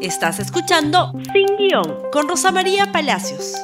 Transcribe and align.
Estás 0.00 0.38
escuchando 0.38 1.12
Sin 1.32 1.56
Guión 1.56 2.08
con 2.12 2.28
Rosa 2.28 2.52
María 2.52 2.92
Palacios. 2.92 3.54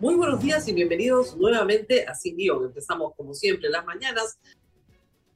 Muy 0.00 0.16
buenos 0.16 0.42
días 0.42 0.66
y 0.66 0.72
bienvenidos 0.72 1.36
nuevamente 1.36 2.04
a 2.08 2.14
Sin 2.16 2.36
Guión. 2.36 2.64
Empezamos 2.64 3.14
como 3.14 3.32
siempre 3.32 3.70
las 3.70 3.84
mañanas. 3.86 4.40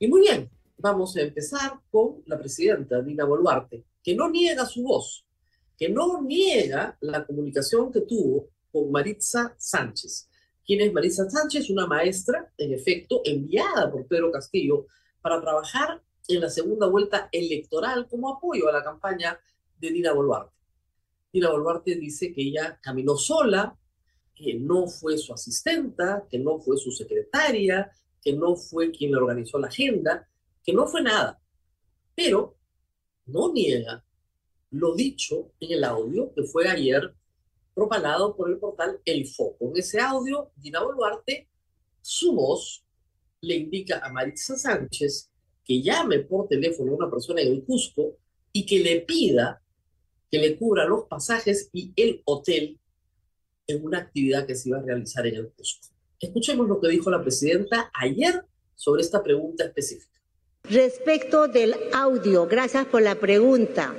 Y 0.00 0.08
muy 0.08 0.22
bien, 0.22 0.50
vamos 0.76 1.16
a 1.16 1.20
empezar 1.20 1.78
con 1.92 2.20
la 2.26 2.36
presidenta 2.36 3.00
Dina 3.00 3.26
Boluarte, 3.26 3.84
que 4.02 4.16
no 4.16 4.28
niega 4.28 4.66
su 4.66 4.82
voz, 4.82 5.24
que 5.78 5.88
no 5.88 6.20
niega 6.20 6.98
la 7.00 7.24
comunicación 7.24 7.92
que 7.92 8.00
tuvo 8.00 8.48
con 8.72 8.90
Maritza 8.90 9.54
Sánchez. 9.56 10.28
¿Quién 10.66 10.80
es 10.80 10.92
Maritza 10.92 11.30
Sánchez? 11.30 11.70
Una 11.70 11.86
maestra, 11.86 12.52
en 12.58 12.74
efecto, 12.74 13.20
enviada 13.24 13.88
por 13.88 14.04
Pedro 14.08 14.32
Castillo 14.32 14.86
para 15.22 15.40
trabajar 15.40 16.02
en 16.28 16.40
la 16.40 16.50
segunda 16.50 16.86
vuelta 16.86 17.28
electoral 17.32 18.08
como 18.08 18.34
apoyo 18.34 18.68
a 18.68 18.72
la 18.72 18.82
campaña 18.82 19.38
de 19.78 19.90
Dina 19.90 20.12
Boluarte. 20.12 20.54
Dina 21.32 21.50
Boluarte 21.50 21.96
dice 21.96 22.32
que 22.32 22.42
ella 22.42 22.78
caminó 22.82 23.16
sola, 23.16 23.76
que 24.34 24.54
no 24.54 24.86
fue 24.86 25.18
su 25.18 25.32
asistenta, 25.32 26.26
que 26.30 26.38
no 26.38 26.58
fue 26.60 26.76
su 26.76 26.90
secretaria, 26.90 27.90
que 28.20 28.32
no 28.32 28.56
fue 28.56 28.90
quien 28.90 29.12
le 29.12 29.18
organizó 29.18 29.58
la 29.58 29.68
agenda, 29.68 30.28
que 30.62 30.72
no 30.72 30.86
fue 30.86 31.02
nada. 31.02 31.40
Pero 32.14 32.56
no 33.26 33.52
niega 33.52 34.04
lo 34.70 34.94
dicho 34.94 35.52
en 35.60 35.72
el 35.72 35.84
audio 35.84 36.32
que 36.34 36.42
fue 36.44 36.68
ayer 36.68 37.14
propalado 37.74 38.36
por 38.36 38.50
el 38.50 38.58
portal 38.58 39.00
El 39.04 39.26
Foco. 39.26 39.70
En 39.70 39.76
ese 39.76 40.00
audio, 40.00 40.50
Dina 40.56 40.82
Boluarte, 40.82 41.48
su 42.00 42.32
voz 42.34 42.84
le 43.40 43.56
indica 43.56 43.98
a 43.98 44.10
Maritza 44.10 44.56
Sánchez 44.56 45.30
que 45.64 45.82
llame 45.82 46.20
por 46.20 46.46
teléfono 46.48 46.92
a 46.92 46.96
una 46.96 47.10
persona 47.10 47.40
en 47.40 47.52
el 47.52 47.64
Cusco 47.64 48.16
y 48.52 48.66
que 48.66 48.80
le 48.80 49.00
pida 49.00 49.60
que 50.30 50.38
le 50.38 50.56
cubra 50.56 50.84
los 50.84 51.04
pasajes 51.04 51.70
y 51.72 51.92
el 51.96 52.20
hotel 52.24 52.78
en 53.66 53.84
una 53.84 53.98
actividad 53.98 54.46
que 54.46 54.56
se 54.56 54.68
iba 54.68 54.78
a 54.78 54.82
realizar 54.82 55.26
en 55.26 55.36
el 55.36 55.48
Cusco. 55.50 55.88
Escuchemos 56.20 56.68
lo 56.68 56.80
que 56.80 56.88
dijo 56.88 57.10
la 57.10 57.22
presidenta 57.22 57.90
ayer 57.94 58.44
sobre 58.74 59.02
esta 59.02 59.22
pregunta 59.22 59.64
específica. 59.64 60.20
Respecto 60.64 61.46
del 61.46 61.76
audio, 61.92 62.46
gracias 62.46 62.86
por 62.86 63.02
la 63.02 63.14
pregunta. 63.14 63.94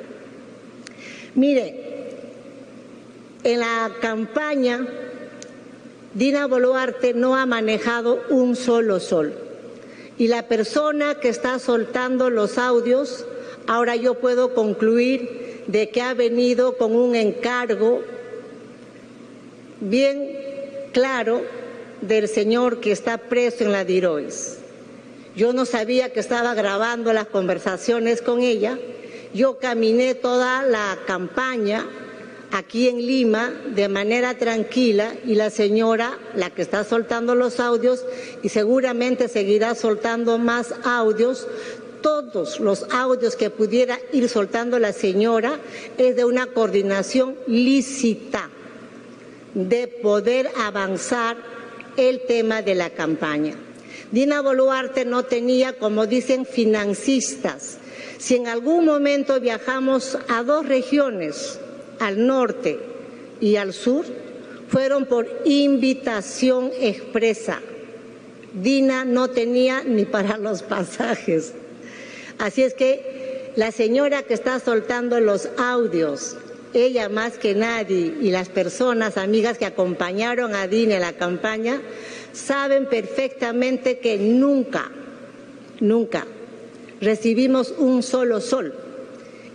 Mire, 1.35 1.85
en 3.43 3.59
la 3.59 3.91
campaña, 4.01 4.87
Dina 6.13 6.47
Boluarte 6.47 7.13
no 7.13 7.35
ha 7.35 7.45
manejado 7.45 8.21
un 8.29 8.55
solo 8.55 8.99
sol 8.99 9.44
y 10.17 10.27
la 10.27 10.47
persona 10.47 11.15
que 11.15 11.29
está 11.29 11.59
soltando 11.59 12.29
los 12.29 12.57
audios, 12.57 13.25
ahora 13.67 13.95
yo 13.95 14.15
puedo 14.15 14.53
concluir 14.53 15.63
de 15.67 15.89
que 15.89 16.01
ha 16.01 16.13
venido 16.13 16.77
con 16.77 16.95
un 16.95 17.15
encargo 17.15 18.01
bien 19.81 20.29
claro 20.93 21.41
del 22.01 22.27
señor 22.27 22.79
que 22.79 22.91
está 22.91 23.17
preso 23.17 23.63
en 23.63 23.71
la 23.71 23.83
Dirois. 23.83 24.59
Yo 25.35 25.51
no 25.51 25.65
sabía 25.65 26.13
que 26.13 26.21
estaba 26.21 26.53
grabando 26.53 27.11
las 27.11 27.27
conversaciones 27.27 28.21
con 28.21 28.41
ella. 28.41 28.79
Yo 29.33 29.57
caminé 29.57 30.15
toda 30.15 30.63
la 30.63 30.97
campaña 31.05 31.85
aquí 32.55 32.87
en 32.87 33.05
Lima 33.05 33.51
de 33.75 33.89
manera 33.89 34.37
tranquila 34.37 35.13
y 35.25 35.35
la 35.35 35.49
señora, 35.49 36.17
la 36.35 36.49
que 36.51 36.61
está 36.61 36.85
soltando 36.85 37.35
los 37.35 37.59
audios 37.59 38.05
y 38.43 38.49
seguramente 38.49 39.27
seguirá 39.27 39.75
soltando 39.75 40.37
más 40.37 40.73
audios, 40.83 41.47
todos 42.01 42.59
los 42.59 42.85
audios 42.91 43.35
que 43.35 43.49
pudiera 43.49 43.99
ir 44.13 44.29
soltando 44.29 44.79
la 44.79 44.93
señora 44.93 45.59
es 45.97 46.15
de 46.15 46.23
una 46.23 46.47
coordinación 46.47 47.35
lícita 47.45 48.49
de 49.53 49.87
poder 49.87 50.49
avanzar 50.57 51.35
el 51.97 52.21
tema 52.21 52.61
de 52.61 52.75
la 52.75 52.89
campaña. 52.89 53.55
Dina 54.11 54.41
Boluarte 54.41 55.03
no 55.03 55.23
tenía, 55.23 55.77
como 55.77 56.05
dicen, 56.05 56.45
financistas. 56.45 57.79
Si 58.17 58.35
en 58.35 58.47
algún 58.47 58.85
momento 58.85 59.39
viajamos 59.41 60.17
a 60.29 60.43
dos 60.43 60.65
regiones, 60.65 61.59
al 61.99 62.25
norte 62.25 62.79
y 63.39 63.55
al 63.55 63.73
sur 63.73 64.05
fueron 64.67 65.05
por 65.05 65.27
invitación 65.45 66.71
expresa. 66.79 67.61
Dina 68.53 69.05
no 69.05 69.29
tenía 69.29 69.83
ni 69.83 70.05
para 70.05 70.37
los 70.39 70.63
pasajes. 70.63 71.53
Así 72.37 72.63
es 72.63 72.73
que 72.73 73.51
la 73.55 73.71
señora 73.71 74.23
que 74.23 74.33
está 74.33 74.59
soltando 74.59 75.19
los 75.19 75.49
audios, 75.57 76.35
ella 76.73 77.07
más 77.07 77.37
que 77.37 77.55
nadie 77.55 78.15
y 78.21 78.31
las 78.31 78.49
personas 78.49 79.17
amigas 79.17 79.57
que 79.57 79.65
acompañaron 79.65 80.55
a 80.55 80.67
Dina 80.67 80.95
en 80.95 81.01
la 81.01 81.13
campaña, 81.13 81.81
saben 82.33 82.87
perfectamente 82.87 83.99
que 83.99 84.17
nunca, 84.17 84.91
nunca 85.79 86.27
recibimos 86.99 87.73
un 87.77 88.03
solo 88.03 88.41
sol 88.41 88.73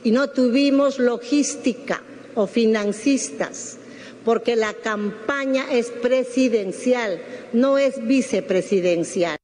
y 0.02 0.12
no 0.12 0.30
tuvimos 0.30 0.98
logística 0.98 2.02
o 2.40 2.46
financistas, 2.46 3.78
porque 4.24 4.56
la 4.56 4.72
campaña 4.72 5.70
es 5.70 5.90
presidencial, 5.90 7.20
no 7.52 7.76
es 7.76 8.06
vicepresidencial. 8.06 9.36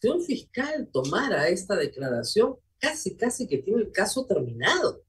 Si 0.00 0.08
un 0.08 0.22
fiscal 0.22 0.88
tomara 0.90 1.48
esta 1.48 1.76
declaración, 1.76 2.56
casi, 2.78 3.16
casi 3.16 3.46
que 3.46 3.58
tiene 3.58 3.82
el 3.82 3.92
caso 3.92 4.24
terminado. 4.26 5.02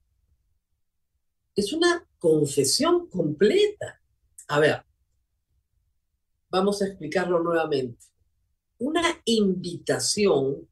Es 1.55 1.71
una 1.71 2.05
confesión 2.17 3.09
completa. 3.09 4.01
A 4.49 4.59
ver, 4.59 4.85
vamos 6.49 6.81
a 6.81 6.87
explicarlo 6.87 7.41
nuevamente. 7.41 8.05
Una 8.79 9.21
invitación 9.25 10.67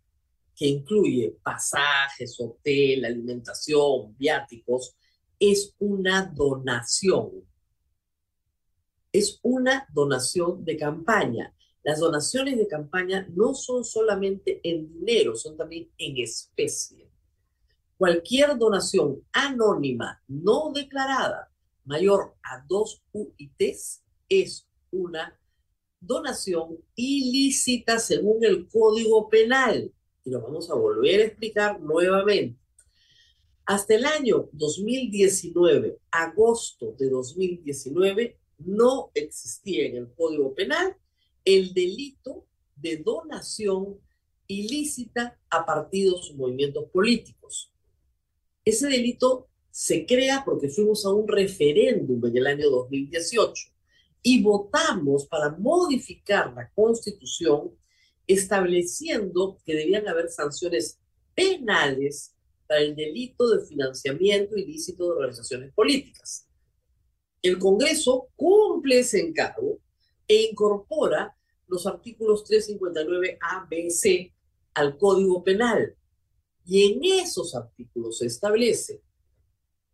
que 0.56 0.68
incluye 0.68 1.38
pasajes, 1.44 2.40
hotel, 2.40 3.06
alimentación, 3.06 4.16
viáticos, 4.18 4.96
es 5.40 5.76
una 5.80 6.26
donación. 6.26 7.32
Es 9.12 9.40
una 9.42 9.88
donación 9.94 10.66
de 10.66 10.78
campaña. 10.78 11.56
Las 11.84 12.00
donaciones 12.00 12.58
de 12.58 12.68
campaña 12.68 13.28
no 13.36 13.54
son 13.54 13.86
solamente 13.86 14.60
en 14.64 14.92
dinero, 14.92 15.36
son 15.36 15.56
también 15.56 15.90
en 15.98 16.18
especie. 16.18 17.10
Cualquier 17.98 18.58
donación 18.58 19.24
anónima 19.32 20.22
no 20.28 20.72
declarada 20.74 21.52
mayor 21.86 22.36
a 22.44 22.66
dos 22.68 23.04
UITs 23.14 24.04
es 24.28 24.68
una 24.92 25.40
donación 26.00 26.78
ilícita 26.96 28.00
según 28.00 28.44
el 28.44 28.68
Código 28.68 29.30
Penal. 29.30 29.92
Y 30.24 30.32
lo 30.32 30.42
vamos 30.42 30.70
a 30.70 30.74
volver 30.74 31.22
a 31.22 31.26
explicar 31.26 31.80
nuevamente. 31.80 32.60
Hasta 33.66 33.96
el 33.96 34.06
año 34.06 34.48
2019, 34.52 35.98
agosto 36.12 36.96
de 37.00 37.10
2019, 37.10 38.38
no 38.60 39.10
existía 39.16 39.88
en 39.88 39.96
el 39.98 40.14
Código 40.14 40.54
Penal 40.54 40.96
el 41.44 41.74
delito 41.74 42.46
de 42.76 42.98
donación 42.98 44.00
ilícita 44.46 45.40
a 45.50 45.66
partidos 45.66 46.30
o 46.30 46.36
movimientos 46.36 46.86
políticos. 46.92 47.72
Ese 48.64 48.88
delito 48.88 49.48
se 49.72 50.06
crea 50.06 50.44
porque 50.46 50.70
fuimos 50.70 51.04
a 51.06 51.12
un 51.12 51.28
referéndum 51.28 52.24
en 52.28 52.38
el 52.38 52.46
año 52.46 52.70
2018 52.70 53.64
y 54.22 54.44
votamos 54.44 55.26
para 55.26 55.50
modificar 55.58 56.54
la 56.54 56.70
constitución 56.70 57.72
estableciendo 58.28 59.58
que 59.66 59.74
debían 59.74 60.08
haber 60.08 60.30
sanciones 60.30 61.00
penales 61.34 62.35
para 62.68 62.82
el 62.82 62.96
delito 62.96 63.50
de 63.50 63.66
financiamiento 63.66 64.56
ilícito 64.58 65.06
de 65.06 65.12
organizaciones 65.12 65.74
políticas. 65.74 66.48
El 67.42 67.60
Congreso 67.60 68.30
cumple 68.36 69.00
ese 69.00 69.20
encargo 69.20 69.80
e 70.28 70.50
incorpora 70.50 71.38
los 71.68 71.86
artículos 71.86 72.44
359 72.44 73.38
A, 73.42 73.68
B, 73.70 73.90
C 73.90 74.34
al 74.74 74.98
Código 74.98 75.44
Penal. 75.44 75.96
Y 76.66 76.94
en 76.94 77.22
esos 77.22 77.56
artículos 77.56 78.20
se 78.20 78.26
establece 78.26 79.02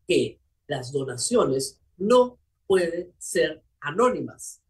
que 0.08 0.40
las 0.68 0.92
donaciones 0.92 1.82
no 1.98 2.40
pueden 2.66 3.14
ser 3.18 3.64
anónimas. 3.82 4.62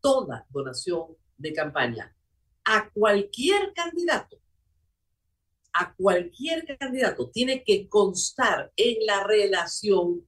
Toda 0.00 0.46
donación 0.50 1.16
de 1.36 1.52
campaña 1.52 2.16
a 2.64 2.90
cualquier 2.90 3.72
candidato 3.72 4.38
a 5.80 5.94
cualquier 5.94 6.76
candidato 6.76 7.30
tiene 7.30 7.62
que 7.62 7.88
constar 7.88 8.72
en 8.76 9.06
la 9.06 9.22
relación 9.22 10.26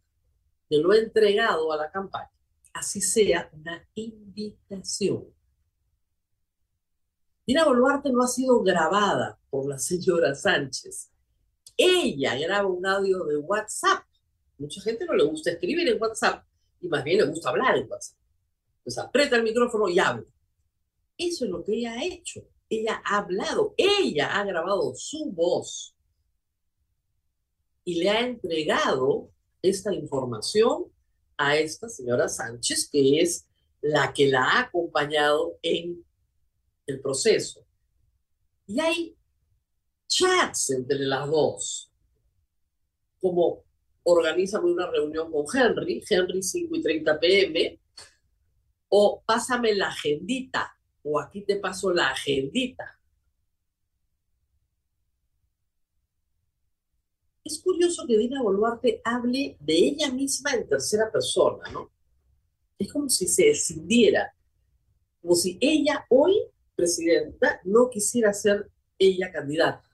de 0.68 0.78
lo 0.78 0.94
entregado 0.94 1.72
a 1.72 1.76
la 1.76 1.90
campaña, 1.90 2.30
así 2.72 3.00
sea 3.00 3.50
una 3.52 3.84
invitación. 3.94 5.26
Dina 7.44 7.64
Boluarte 7.64 8.12
no 8.12 8.22
ha 8.22 8.28
sido 8.28 8.62
grabada 8.62 9.40
por 9.50 9.68
la 9.68 9.76
señora 9.76 10.36
Sánchez. 10.36 11.10
ella 11.76 12.38
graba 12.38 12.68
un 12.68 12.86
audio 12.86 13.24
de 13.24 13.38
WhatsApp. 13.38 14.04
Mucha 14.56 14.80
gente 14.82 15.04
no 15.04 15.14
le 15.14 15.24
gusta 15.24 15.50
escribir 15.50 15.88
en 15.88 16.00
WhatsApp 16.00 16.44
y 16.80 16.86
más 16.86 17.02
bien 17.02 17.18
le 17.18 17.26
gusta 17.26 17.50
hablar 17.50 17.76
en 17.76 17.90
WhatsApp. 17.90 18.16
Pues 18.84 18.96
aprieta 18.98 19.34
el 19.34 19.42
micrófono 19.42 19.88
y 19.88 19.98
habla. 19.98 20.26
Eso 21.18 21.44
es 21.44 21.50
lo 21.50 21.64
que 21.64 21.74
ella 21.74 21.94
ha 21.94 22.04
hecho. 22.04 22.46
Ella 22.70 23.02
ha 23.04 23.18
hablado, 23.18 23.74
ella 23.76 24.38
ha 24.38 24.44
grabado 24.44 24.94
su 24.94 25.32
voz 25.32 25.94
y 27.84 27.96
le 27.96 28.08
ha 28.08 28.20
entregado 28.20 29.30
esta 29.60 29.92
información 29.92 30.84
a 31.36 31.56
esta 31.56 31.88
señora 31.88 32.28
Sánchez, 32.28 32.88
que 32.90 33.20
es 33.20 33.48
la 33.80 34.12
que 34.12 34.28
la 34.28 34.44
ha 34.44 34.60
acompañado 34.60 35.58
en 35.62 36.04
el 36.86 37.00
proceso. 37.00 37.66
Y 38.66 38.78
hay 38.78 39.16
chats 40.06 40.70
entre 40.70 41.00
las 41.00 41.28
dos, 41.28 41.92
como 43.20 43.64
organizan 44.04 44.64
una 44.64 44.90
reunión 44.90 45.30
con 45.32 45.44
Henry, 45.52 46.02
Henry 46.08 46.42
5 46.42 46.76
y 46.76 46.82
30 46.82 47.20
pm, 47.20 47.80
o 48.88 49.22
pásame 49.24 49.74
la 49.74 49.88
agendita, 49.88 50.76
o 51.02 51.18
aquí 51.20 51.42
te 51.42 51.56
paso 51.56 51.92
la 51.92 52.10
agendita. 52.10 52.98
Es 57.44 57.58
curioso 57.60 58.06
que 58.06 58.18
Dina 58.18 58.42
Boluarte 58.42 59.00
hable 59.04 59.56
de 59.60 59.74
ella 59.74 60.10
misma 60.12 60.52
en 60.52 60.68
tercera 60.68 61.10
persona, 61.10 61.70
¿no? 61.72 61.90
Es 62.78 62.92
como 62.92 63.08
si 63.08 63.26
se 63.26 63.46
decidiera, 63.46 64.34
como 65.20 65.34
si 65.34 65.58
ella 65.60 66.06
hoy, 66.10 66.36
presidenta, 66.76 67.60
no 67.64 67.90
quisiera 67.90 68.32
ser 68.32 68.70
ella 68.98 69.32
candidata. 69.32 69.84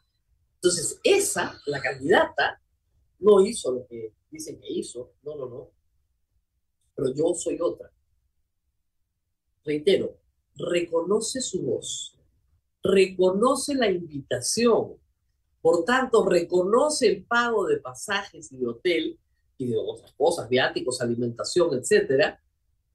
Entonces, 0.57 1.01
esa, 1.03 1.59
la 1.67 1.81
candidata, 1.81 2.61
no 3.21 3.45
hizo 3.45 3.73
lo 3.73 3.87
que 3.87 4.13
dicen 4.31 4.61
que 4.61 4.73
hizo, 4.73 5.13
no, 5.23 5.37
no, 5.37 5.49
no. 5.49 5.71
Pero 6.95 7.15
yo 7.15 7.35
soy 7.35 7.59
otra. 7.61 7.91
Reitero, 9.65 10.17
reconoce 10.57 11.41
su 11.41 11.63
voz, 11.63 12.17
reconoce 12.83 13.75
la 13.75 13.91
invitación, 13.91 14.95
por 15.61 15.85
tanto, 15.85 16.25
reconoce 16.25 17.09
el 17.09 17.25
pago 17.25 17.67
de 17.67 17.79
pasajes 17.79 18.53
y 18.53 18.59
de 18.59 18.67
hotel 18.67 19.19
y 19.59 19.67
de 19.67 19.77
otras 19.77 20.13
cosas, 20.13 20.49
viáticos, 20.49 21.01
alimentación, 21.01 21.75
etcétera, 21.75 22.41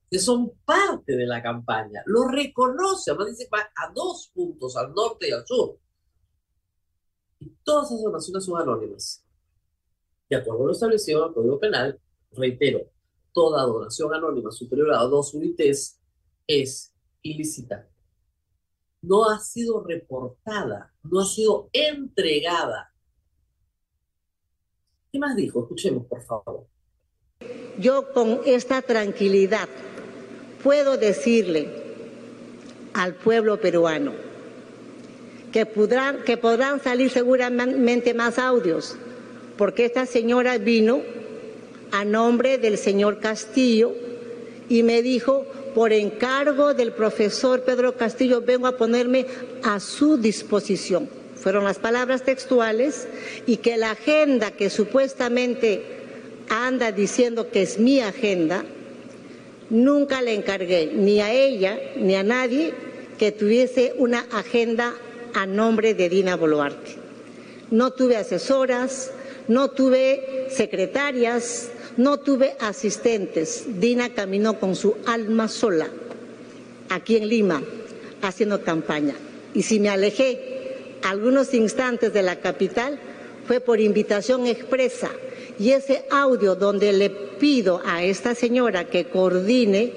que 0.09 0.19
son 0.19 0.51
parte 0.65 1.15
de 1.15 1.25
la 1.25 1.41
campaña. 1.41 2.03
Lo 2.05 2.27
reconoce, 2.27 3.11
además 3.11 3.37
dice 3.37 3.49
va 3.53 3.59
a 3.75 3.91
dos 3.93 4.31
puntos, 4.33 4.75
al 4.77 4.93
norte 4.93 5.29
y 5.29 5.31
al 5.31 5.45
sur. 5.45 5.77
Y 7.39 7.49
todas 7.63 7.87
esas 7.91 8.03
donaciones 8.03 8.45
son 8.45 8.61
anónimas. 8.61 9.25
De 10.29 10.35
acuerdo 10.37 10.63
a 10.63 10.65
lo 10.67 10.71
establecido 10.71 11.23
en 11.23 11.29
el 11.29 11.33
Código 11.33 11.59
Penal, 11.59 11.99
reitero, 12.31 12.89
toda 13.33 13.63
donación 13.63 14.13
anónima 14.13 14.51
superior 14.51 14.93
a 14.93 15.03
dos 15.03 15.33
unités 15.33 15.99
es 16.47 16.90
ilícita 17.21 17.87
no 19.01 19.29
ha 19.29 19.39
sido 19.39 19.83
reportada, 19.83 20.93
no 21.03 21.21
ha 21.21 21.25
sido 21.25 21.69
entregada. 21.73 22.93
¿Qué 25.11 25.19
más 25.19 25.35
dijo? 25.35 25.63
Escuchemos, 25.63 26.05
por 26.05 26.23
favor. 26.23 26.67
Yo 27.79 28.13
con 28.13 28.41
esta 28.45 28.81
tranquilidad 28.81 29.67
puedo 30.63 30.97
decirle 30.97 31.81
al 32.93 33.15
pueblo 33.15 33.59
peruano 33.59 34.13
que 35.51 35.65
podrán, 35.65 36.23
que 36.23 36.37
podrán 36.37 36.81
salir 36.81 37.09
seguramente 37.09 38.13
más 38.13 38.37
audios, 38.37 38.95
porque 39.57 39.85
esta 39.85 40.05
señora 40.05 40.57
vino 40.57 41.01
a 41.91 42.05
nombre 42.05 42.57
del 42.57 42.77
señor 42.77 43.19
Castillo 43.19 43.93
y 44.71 44.83
me 44.83 45.01
dijo, 45.01 45.45
por 45.75 45.91
encargo 45.91 46.73
del 46.73 46.93
profesor 46.93 47.63
Pedro 47.63 47.97
Castillo, 47.97 48.39
vengo 48.39 48.67
a 48.67 48.77
ponerme 48.77 49.25
a 49.63 49.81
su 49.81 50.15
disposición. 50.15 51.09
Fueron 51.35 51.65
las 51.65 51.77
palabras 51.77 52.23
textuales 52.23 53.05
y 53.45 53.57
que 53.57 53.75
la 53.75 53.91
agenda 53.91 54.51
que 54.51 54.69
supuestamente 54.69 55.81
anda 56.47 56.93
diciendo 56.93 57.51
que 57.51 57.63
es 57.63 57.79
mi 57.79 57.99
agenda, 57.99 58.63
nunca 59.69 60.21
le 60.21 60.35
encargué 60.35 60.89
ni 60.93 61.19
a 61.19 61.33
ella 61.33 61.77
ni 61.97 62.15
a 62.15 62.23
nadie 62.23 62.73
que 63.19 63.33
tuviese 63.33 63.93
una 63.97 64.25
agenda 64.31 64.93
a 65.33 65.45
nombre 65.45 65.95
de 65.95 66.07
Dina 66.07 66.37
Boluarte. 66.37 66.95
No 67.71 67.91
tuve 67.91 68.15
asesoras, 68.15 69.11
no 69.49 69.71
tuve 69.71 70.47
secretarias, 70.49 71.71
no 72.01 72.17
tuve 72.17 72.55
asistentes. 72.59 73.65
Dina 73.79 74.09
caminó 74.09 74.59
con 74.59 74.75
su 74.75 74.95
alma 75.05 75.47
sola 75.47 75.87
aquí 76.89 77.15
en 77.15 77.29
Lima 77.29 77.61
haciendo 78.21 78.63
campaña. 78.63 79.13
Y 79.53 79.63
si 79.63 79.79
me 79.79 79.89
alejé 79.89 80.97
algunos 81.03 81.53
instantes 81.53 82.13
de 82.13 82.23
la 82.23 82.37
capital 82.37 82.99
fue 83.45 83.59
por 83.59 83.79
invitación 83.79 84.47
expresa. 84.47 85.09
Y 85.59 85.71
ese 85.71 86.05
audio 86.09 86.55
donde 86.55 86.91
le 86.91 87.09
pido 87.09 87.81
a 87.85 88.03
esta 88.03 88.33
señora 88.33 88.85
que 88.85 89.05
coordine 89.05 89.93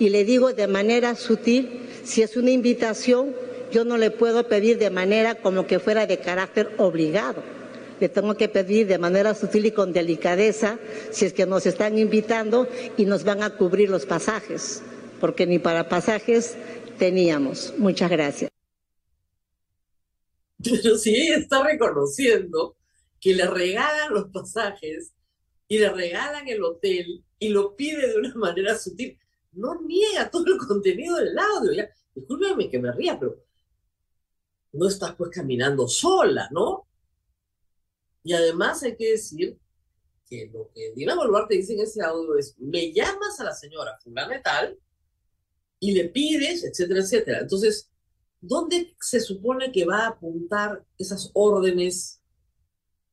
y 0.00 0.08
le 0.08 0.24
digo 0.24 0.52
de 0.52 0.66
manera 0.66 1.14
sutil, 1.14 1.82
si 2.02 2.22
es 2.22 2.36
una 2.36 2.50
invitación, 2.50 3.34
yo 3.70 3.84
no 3.84 3.96
le 3.96 4.10
puedo 4.10 4.48
pedir 4.48 4.78
de 4.78 4.90
manera 4.90 5.36
como 5.36 5.66
que 5.66 5.78
fuera 5.78 6.06
de 6.06 6.18
carácter 6.18 6.72
obligado 6.78 7.42
le 8.00 8.08
tengo 8.08 8.36
que 8.36 8.48
pedir 8.48 8.86
de 8.86 8.98
manera 8.98 9.34
sutil 9.34 9.66
y 9.66 9.70
con 9.70 9.92
delicadeza 9.92 10.78
si 11.10 11.26
es 11.26 11.32
que 11.32 11.46
nos 11.46 11.66
están 11.66 11.98
invitando 11.98 12.68
y 12.96 13.04
nos 13.04 13.24
van 13.24 13.42
a 13.42 13.56
cubrir 13.56 13.90
los 13.90 14.06
pasajes, 14.06 14.82
porque 15.20 15.46
ni 15.46 15.58
para 15.58 15.88
pasajes 15.88 16.56
teníamos. 16.98 17.74
Muchas 17.78 18.10
gracias. 18.10 18.50
Pero 20.62 20.96
si 20.96 21.14
ella 21.14 21.36
está 21.36 21.62
reconociendo 21.62 22.76
que 23.20 23.34
le 23.34 23.46
regalan 23.46 24.12
los 24.12 24.28
pasajes 24.30 25.12
y 25.68 25.78
le 25.78 25.90
regalan 25.90 26.48
el 26.48 26.62
hotel 26.62 27.24
y 27.38 27.48
lo 27.48 27.74
pide 27.76 28.08
de 28.08 28.16
una 28.16 28.34
manera 28.36 28.76
sutil, 28.76 29.18
no 29.52 29.80
niega 29.82 30.30
todo 30.30 30.46
el 30.46 30.58
contenido 30.58 31.16
del 31.16 31.38
audio. 31.38 31.86
Discúlpeme 32.14 32.70
que 32.70 32.78
me 32.78 32.92
ría, 32.92 33.18
pero 33.18 33.36
no 34.72 34.88
estás 34.88 35.14
pues 35.14 35.30
caminando 35.30 35.86
sola, 35.86 36.48
¿no? 36.50 36.86
Y 38.24 38.32
además 38.32 38.82
hay 38.82 38.96
que 38.96 39.12
decir 39.12 39.58
que 40.26 40.50
lo 40.52 40.70
que 40.74 40.92
Dina 40.96 41.14
Boluarte 41.14 41.54
dice 41.54 41.74
en 41.74 41.80
ese 41.80 42.02
audio 42.02 42.36
es, 42.36 42.56
me 42.58 42.90
llamas 42.92 43.38
a 43.38 43.44
la 43.44 43.52
señora 43.52 43.98
fulana 44.02 44.40
tal 44.42 44.78
y 45.78 45.92
le 45.92 46.08
pides, 46.08 46.64
etcétera, 46.64 47.00
etcétera. 47.00 47.38
Entonces, 47.40 47.90
¿dónde 48.40 48.96
se 48.98 49.20
supone 49.20 49.70
que 49.70 49.84
va 49.84 50.04
a 50.04 50.08
apuntar 50.08 50.82
esas 50.98 51.30
órdenes 51.34 52.22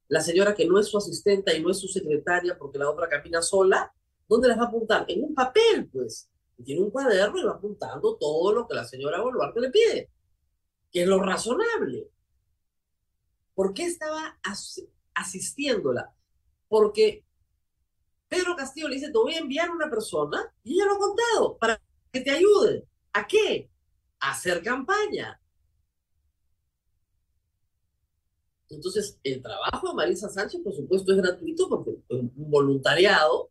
la 0.08 0.22
señora 0.22 0.56
que 0.56 0.66
no 0.66 0.80
es 0.80 0.88
su 0.88 0.98
asistente 0.98 1.56
y 1.56 1.62
no 1.62 1.72
es 1.72 1.80
su 1.80 1.88
secretaria 1.88 2.58
porque 2.58 2.80
la 2.80 2.90
otra 2.90 3.10
camina 3.10 3.42
sola? 3.42 3.94
¿Dónde 4.30 4.48
las 4.48 4.58
va 4.58 4.64
a 4.64 4.68
apuntar? 4.68 5.06
En 5.10 5.24
un 5.26 5.36
papel, 5.36 5.90
pues. 5.92 6.30
Tiene 6.64 6.82
un 6.82 6.92
cuaderno 6.92 7.40
y 7.40 7.44
va 7.44 7.54
apuntando 7.54 8.16
todo 8.18 8.54
lo 8.54 8.68
que 8.68 8.76
la 8.76 8.86
señora 8.86 9.22
Boluarte 9.22 9.60
le 9.60 9.72
pide, 9.72 10.12
que 10.92 11.02
es 11.02 11.08
lo 11.08 11.20
razonable. 11.20 12.08
¿Por 13.56 13.74
qué 13.74 13.86
estaba 13.86 14.40
asistiéndola. 15.14 16.14
Porque 16.68 17.24
Pedro 18.28 18.56
Castillo 18.56 18.88
le 18.88 18.96
dice, 18.96 19.12
te 19.12 19.18
voy 19.18 19.34
a 19.34 19.40
enviar 19.40 19.70
una 19.70 19.90
persona, 19.90 20.54
y 20.64 20.74
ella 20.74 20.86
lo 20.86 20.96
ha 20.96 21.00
contado, 21.00 21.58
para 21.58 21.82
que 22.12 22.22
te 22.22 22.32
ayude. 22.32 22.88
¿A 23.14 23.28
qué? 23.28 23.70
A 24.20 24.32
hacer 24.32 24.64
campaña. 24.64 25.40
Entonces, 28.70 29.20
el 29.24 29.42
trabajo 29.42 29.90
de 29.90 29.96
Marisa 29.96 30.30
Sánchez, 30.30 30.62
por 30.64 30.74
supuesto, 30.74 31.12
es 31.12 31.18
gratuito 31.18 31.68
porque 31.68 31.92
es 31.92 32.00
un 32.10 32.32
voluntariado, 32.36 33.50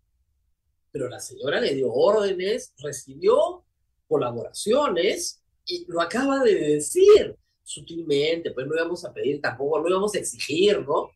pero 0.90 1.08
la 1.08 1.20
señora 1.20 1.60
le 1.60 1.74
dio 1.74 1.92
órdenes, 1.92 2.72
recibió 2.78 3.64
colaboraciones 4.08 5.42
y 5.66 5.84
lo 5.88 6.00
acaba 6.00 6.42
de 6.42 6.54
decir 6.54 7.36
sutilmente, 7.62 8.50
pues 8.50 8.66
no 8.66 8.74
íbamos 8.74 9.04
a 9.04 9.12
pedir 9.12 9.40
tampoco, 9.40 9.80
no 9.80 9.88
íbamos 9.88 10.14
a 10.14 10.18
exigir, 10.18 10.80
¿no? 10.86 11.10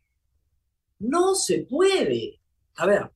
No 1.04 1.34
se 1.34 1.66
puede. 1.68 2.40
A 2.76 2.86
ver, 2.86 3.10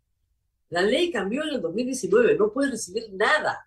la 0.68 0.82
ley 0.82 1.10
cambió 1.10 1.42
en 1.42 1.54
el 1.54 1.62
2019, 1.62 2.36
no 2.36 2.52
puede 2.52 2.72
recibir 2.72 3.10
nada. 3.12 3.66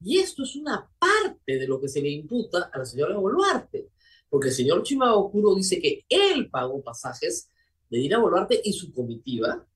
Y 0.00 0.18
esto 0.18 0.44
es 0.44 0.54
una 0.54 0.88
parte 0.98 1.58
de 1.58 1.66
lo 1.66 1.80
que 1.80 1.88
se 1.88 2.00
le 2.00 2.10
imputa 2.10 2.70
a 2.72 2.78
la 2.78 2.84
señora 2.84 3.16
Boluarte, 3.16 3.90
porque 4.28 4.48
el 4.48 4.54
señor 4.54 4.82
Chimaocuro 4.82 5.54
dice 5.54 5.80
que 5.80 6.04
él 6.08 6.48
pagó 6.50 6.82
pasajes 6.82 7.50
de 7.90 7.98
Dina 7.98 8.18
Boluarte 8.18 8.60
y 8.62 8.72
su 8.72 8.92
comitiva, 8.92 9.66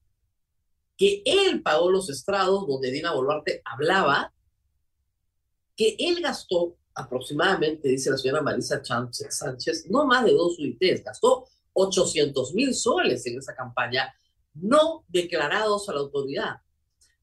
que 0.97 1.23
él 1.25 1.63
pagó 1.63 1.91
los 1.91 2.11
estrados 2.11 2.67
donde 2.69 2.91
Dina 2.91 3.13
Boluarte 3.13 3.63
hablaba, 3.65 4.33
que 5.75 5.97
él 5.99 6.21
gastó 6.21 6.77
aproximadamente, 6.95 7.89
dice 7.89 8.11
la 8.11 8.19
señora 8.19 8.43
Marisa 8.43 8.83
Sánchez, 8.85 9.87
no 9.89 10.07
más 10.07 10.25
de 10.25 10.33
dos 10.33 10.59
UITs, 10.59 11.03
gastó 11.03 11.47
800 11.73 12.55
mil 12.55 12.75
soles 12.75 13.27
en 13.27 13.39
esa 13.39 13.55
campaña, 13.55 14.13
no 14.55 15.05
declarados 15.09 15.89
a 15.89 15.93
la 15.93 16.01
autoridad. 16.01 16.57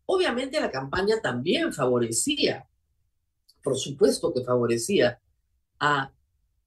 Obviamente 0.05 0.59
la 0.59 0.71
campaña 0.71 1.21
también 1.21 1.73
favorecía, 1.73 2.67
por 3.61 3.77
supuesto 3.77 4.33
que 4.33 4.43
favorecía 4.43 5.19
a 5.79 6.11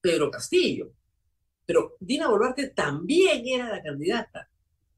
Pedro 0.01 0.31
Castillo, 0.31 0.93
pero 1.65 1.97
Dina 2.01 2.29
Boluarte 2.29 2.69
también 2.69 3.47
era 3.47 3.69
la 3.69 3.83
candidata. 3.83 4.49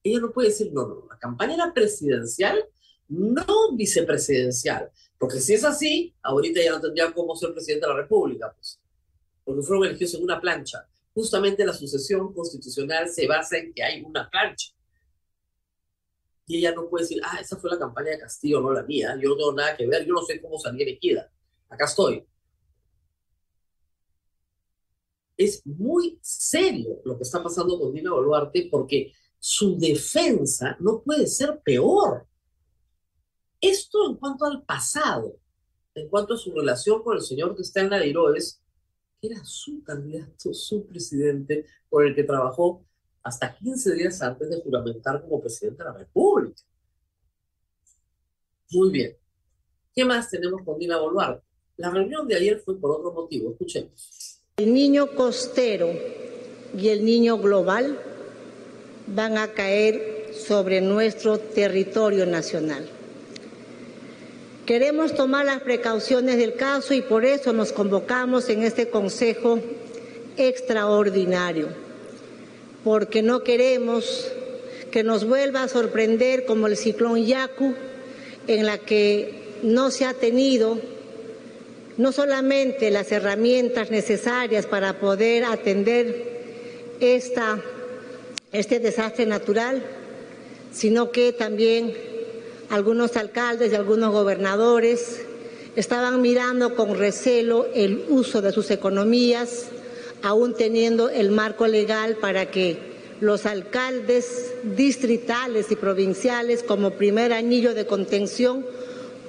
Ella 0.02 0.20
no 0.20 0.32
puede 0.32 0.48
decir, 0.48 0.72
no, 0.72 0.86
no, 0.88 1.06
la 1.08 1.18
campaña 1.18 1.54
era 1.54 1.72
presidencial, 1.72 2.64
no 3.08 3.72
vicepresidencial, 3.74 4.90
porque 5.18 5.38
si 5.38 5.54
es 5.54 5.64
así, 5.64 6.14
ahorita 6.22 6.60
ya 6.62 6.72
no 6.72 6.80
tendría 6.80 7.12
cómo 7.12 7.36
ser 7.36 7.52
presidente 7.52 7.86
de 7.86 7.92
la 7.92 7.98
República, 8.00 8.52
pues, 8.56 8.80
porque 9.44 9.62
fueron 9.62 9.84
elegidos 9.84 10.14
en 10.14 10.24
una 10.24 10.40
plancha. 10.40 10.88
Justamente 11.14 11.64
la 11.64 11.72
sucesión 11.72 12.32
constitucional 12.32 13.08
se 13.08 13.26
basa 13.26 13.58
en 13.58 13.72
que 13.74 13.82
hay 13.82 14.02
una 14.02 14.28
plancha. 14.30 14.72
Y 16.46 16.58
ella 16.58 16.74
no 16.74 16.88
puede 16.88 17.04
decir, 17.04 17.20
ah, 17.24 17.38
esa 17.40 17.56
fue 17.56 17.70
la 17.70 17.78
campaña 17.78 18.10
de 18.10 18.18
Castillo, 18.18 18.60
no 18.60 18.72
la 18.72 18.82
mía, 18.82 19.16
yo 19.20 19.30
no 19.30 19.36
tengo 19.36 19.52
nada 19.52 19.76
que 19.76 19.86
ver, 19.86 20.04
yo 20.06 20.14
no 20.14 20.22
sé 20.22 20.40
cómo 20.40 20.58
salí 20.58 20.82
elegida. 20.82 21.30
Acá 21.68 21.84
estoy. 21.84 22.26
Es 25.36 25.64
muy 25.66 26.18
serio 26.22 27.00
lo 27.04 27.16
que 27.16 27.22
está 27.22 27.42
pasando 27.42 27.78
con 27.78 27.92
Dina 27.92 28.12
Boluarte 28.12 28.68
porque 28.70 29.12
su 29.38 29.78
defensa 29.78 30.76
no 30.80 31.02
puede 31.02 31.26
ser 31.26 31.60
peor. 31.64 32.26
Esto 33.60 34.10
en 34.10 34.16
cuanto 34.16 34.44
al 34.44 34.62
pasado, 34.64 35.38
en 35.94 36.08
cuanto 36.08 36.34
a 36.34 36.38
su 36.38 36.52
relación 36.52 37.02
con 37.02 37.16
el 37.16 37.22
señor 37.22 37.54
que 37.56 37.62
está 37.62 37.80
en 37.80 37.90
la 37.90 37.98
de 37.98 38.12
Era 39.24 39.44
su 39.44 39.84
candidato, 39.84 40.52
su 40.52 40.84
presidente, 40.84 41.64
por 41.88 42.04
el 42.04 42.12
que 42.12 42.24
trabajó 42.24 42.84
hasta 43.22 43.54
15 43.54 43.94
días 43.94 44.20
antes 44.20 44.50
de 44.50 44.60
juramentar 44.60 45.22
como 45.22 45.40
presidente 45.40 45.84
de 45.84 45.90
la 45.90 45.96
República. 45.96 46.60
Muy 48.72 48.90
bien. 48.90 49.16
¿Qué 49.94 50.04
más 50.04 50.28
tenemos 50.28 50.62
con 50.64 50.76
Dina 50.76 50.98
Boluarte? 50.98 51.44
La 51.76 51.90
reunión 51.90 52.26
de 52.26 52.34
ayer 52.34 52.58
fue 52.58 52.76
por 52.80 52.90
otro 52.90 53.12
motivo. 53.12 53.52
Escuchemos. 53.52 54.40
El 54.56 54.74
niño 54.74 55.14
costero 55.14 55.88
y 56.76 56.88
el 56.88 57.04
niño 57.04 57.38
global 57.38 58.00
van 59.06 59.38
a 59.38 59.52
caer 59.52 60.34
sobre 60.34 60.80
nuestro 60.80 61.38
territorio 61.38 62.26
nacional. 62.26 62.88
Queremos 64.66 65.14
tomar 65.14 65.44
las 65.44 65.60
precauciones 65.60 66.36
del 66.36 66.54
caso 66.54 66.94
y 66.94 67.02
por 67.02 67.24
eso 67.24 67.52
nos 67.52 67.72
convocamos 67.72 68.48
en 68.48 68.62
este 68.62 68.88
Consejo 68.88 69.58
extraordinario, 70.36 71.68
porque 72.84 73.22
no 73.22 73.42
queremos 73.42 74.30
que 74.92 75.02
nos 75.02 75.24
vuelva 75.26 75.64
a 75.64 75.68
sorprender 75.68 76.44
como 76.44 76.68
el 76.68 76.76
ciclón 76.76 77.24
Yaku, 77.24 77.74
en 78.46 78.64
la 78.64 78.78
que 78.78 79.34
no 79.64 79.90
se 79.90 80.04
ha 80.04 80.14
tenido 80.14 80.78
no 81.96 82.12
solamente 82.12 82.90
las 82.92 83.10
herramientas 83.10 83.90
necesarias 83.90 84.66
para 84.66 85.00
poder 85.00 85.44
atender 85.44 86.94
esta 87.00 87.60
este 88.52 88.78
desastre 88.78 89.26
natural, 89.26 89.82
sino 90.72 91.10
que 91.10 91.32
también 91.32 92.11
algunos 92.72 93.18
alcaldes 93.18 93.70
y 93.70 93.74
algunos 93.74 94.12
gobernadores 94.12 95.20
estaban 95.76 96.22
mirando 96.22 96.74
con 96.74 96.96
recelo 96.96 97.66
el 97.74 98.06
uso 98.08 98.40
de 98.40 98.50
sus 98.50 98.70
economías, 98.70 99.66
aún 100.22 100.54
teniendo 100.54 101.10
el 101.10 101.32
marco 101.32 101.66
legal 101.66 102.16
para 102.16 102.50
que 102.50 102.78
los 103.20 103.44
alcaldes 103.44 104.54
distritales 104.64 105.70
y 105.70 105.76
provinciales 105.76 106.62
como 106.62 106.92
primer 106.92 107.34
anillo 107.34 107.74
de 107.74 107.86
contención 107.86 108.64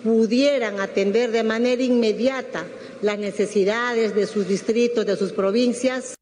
pudieran 0.06 0.80
atender 0.80 1.32
de 1.32 1.44
manera 1.44 1.84
inmediata 1.84 2.66
las 3.02 3.20
necesidades 3.20 4.16
de 4.16 4.26
sus 4.26 4.48
distritos, 4.48 5.06
de 5.06 5.18
sus 5.18 5.34
provincias. 5.34 6.16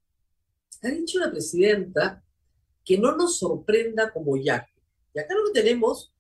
Ha 0.82 0.88
dicho 0.88 1.20
la 1.20 1.30
presidenta 1.30 2.24
que 2.84 2.98
no 2.98 3.16
nos 3.16 3.38
sorprenda 3.38 4.12
como 4.12 4.38
Yaku. 4.38 4.72
Y 5.14 5.20
acá 5.20 5.36
lo 5.36 5.52
tenemos 5.52 6.12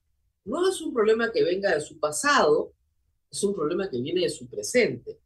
no 0.45 0.67
es 0.67 0.81
un 0.81 0.93
problema 0.93 1.31
que 1.31 1.43
venga 1.43 1.74
de 1.74 1.81
su 1.81 2.00
pasado, 2.00 2.74
es 3.29 3.43
un 3.43 3.53
problema 3.53 3.89
que 3.89 4.01
viene 4.01 4.21
de 4.21 4.29
su 4.29 4.48
presente. 4.48 5.19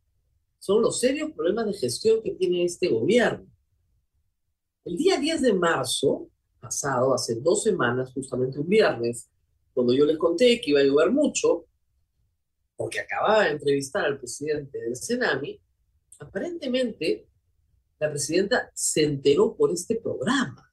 Son 0.60 0.82
los 0.82 1.00
serios 1.00 1.32
problemas 1.32 1.66
de 1.68 1.74
gestión 1.74 2.22
que 2.22 2.32
tiene 2.32 2.66
este 2.66 2.90
gobierno. 2.90 3.48
El 4.84 4.98
día 4.98 5.20
10 5.20 5.42
de 5.42 5.54
marzo, 5.54 6.30
pasado, 6.60 7.14
hace 7.14 7.36
dos 7.36 7.64
semanas, 7.64 8.12
justamente 8.14 8.60
un 8.60 8.68
viernes, 8.68 9.30
cuando 9.74 9.94
yo 9.94 10.06
les 10.06 10.18
conté 10.18 10.62
que 10.62 10.72
iba 10.72 10.80
a 10.80 10.84
llover 10.84 11.12
mucho, 11.12 11.66
porque 12.76 13.00
acababa 13.00 13.46
de 13.46 13.52
entrevistar 13.52 14.06
al 14.06 14.18
presidente 14.18 14.80
del 14.80 14.96
Senami, 14.96 15.60
aparentemente 16.20 17.28
la 18.00 18.10
presidenta 18.10 18.70
se 18.74 19.04
enteró 19.04 19.56
por 19.56 19.72
este 19.72 19.96
programa 19.96 20.65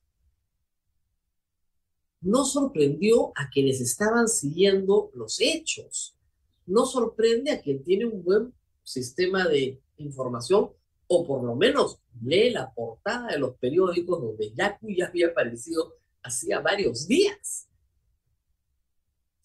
no 2.22 2.44
sorprendió 2.44 3.32
a 3.34 3.50
quienes 3.50 3.80
estaban 3.80 4.28
siguiendo 4.28 5.10
los 5.14 5.40
hechos. 5.40 6.16
No 6.66 6.86
sorprende 6.86 7.50
a 7.50 7.60
quien 7.60 7.82
tiene 7.82 8.06
un 8.06 8.22
buen 8.22 8.54
sistema 8.82 9.46
de 9.46 9.80
información 9.96 10.70
o 11.08 11.26
por 11.26 11.44
lo 11.44 11.54
menos 11.56 11.98
lee 12.22 12.50
la 12.50 12.72
portada 12.72 13.28
de 13.28 13.38
los 13.38 13.56
periódicos 13.56 14.20
donde 14.20 14.52
Yaku 14.54 14.88
ya 14.96 15.08
había 15.08 15.28
aparecido 15.28 15.96
hacía 16.22 16.60
varios 16.60 17.06
días. 17.06 17.68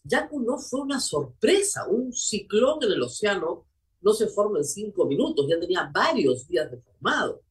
Yaku 0.03 0.39
no 0.39 0.57
fue 0.59 0.81
una 0.81 0.99
sorpresa, 0.99 1.87
un 1.87 2.13
ciclón 2.13 2.83
en 2.83 2.91
el 2.91 3.01
océano 3.01 3.65
no 4.01 4.13
se 4.13 4.27
forma 4.27 4.59
en 4.59 4.63
cinco 4.63 5.05
minutos, 5.05 5.47
ya 5.49 5.59
tenía 5.59 5.89
varios 5.93 6.47
días 6.47 6.69
de 6.69 6.77
formado. 6.77 7.41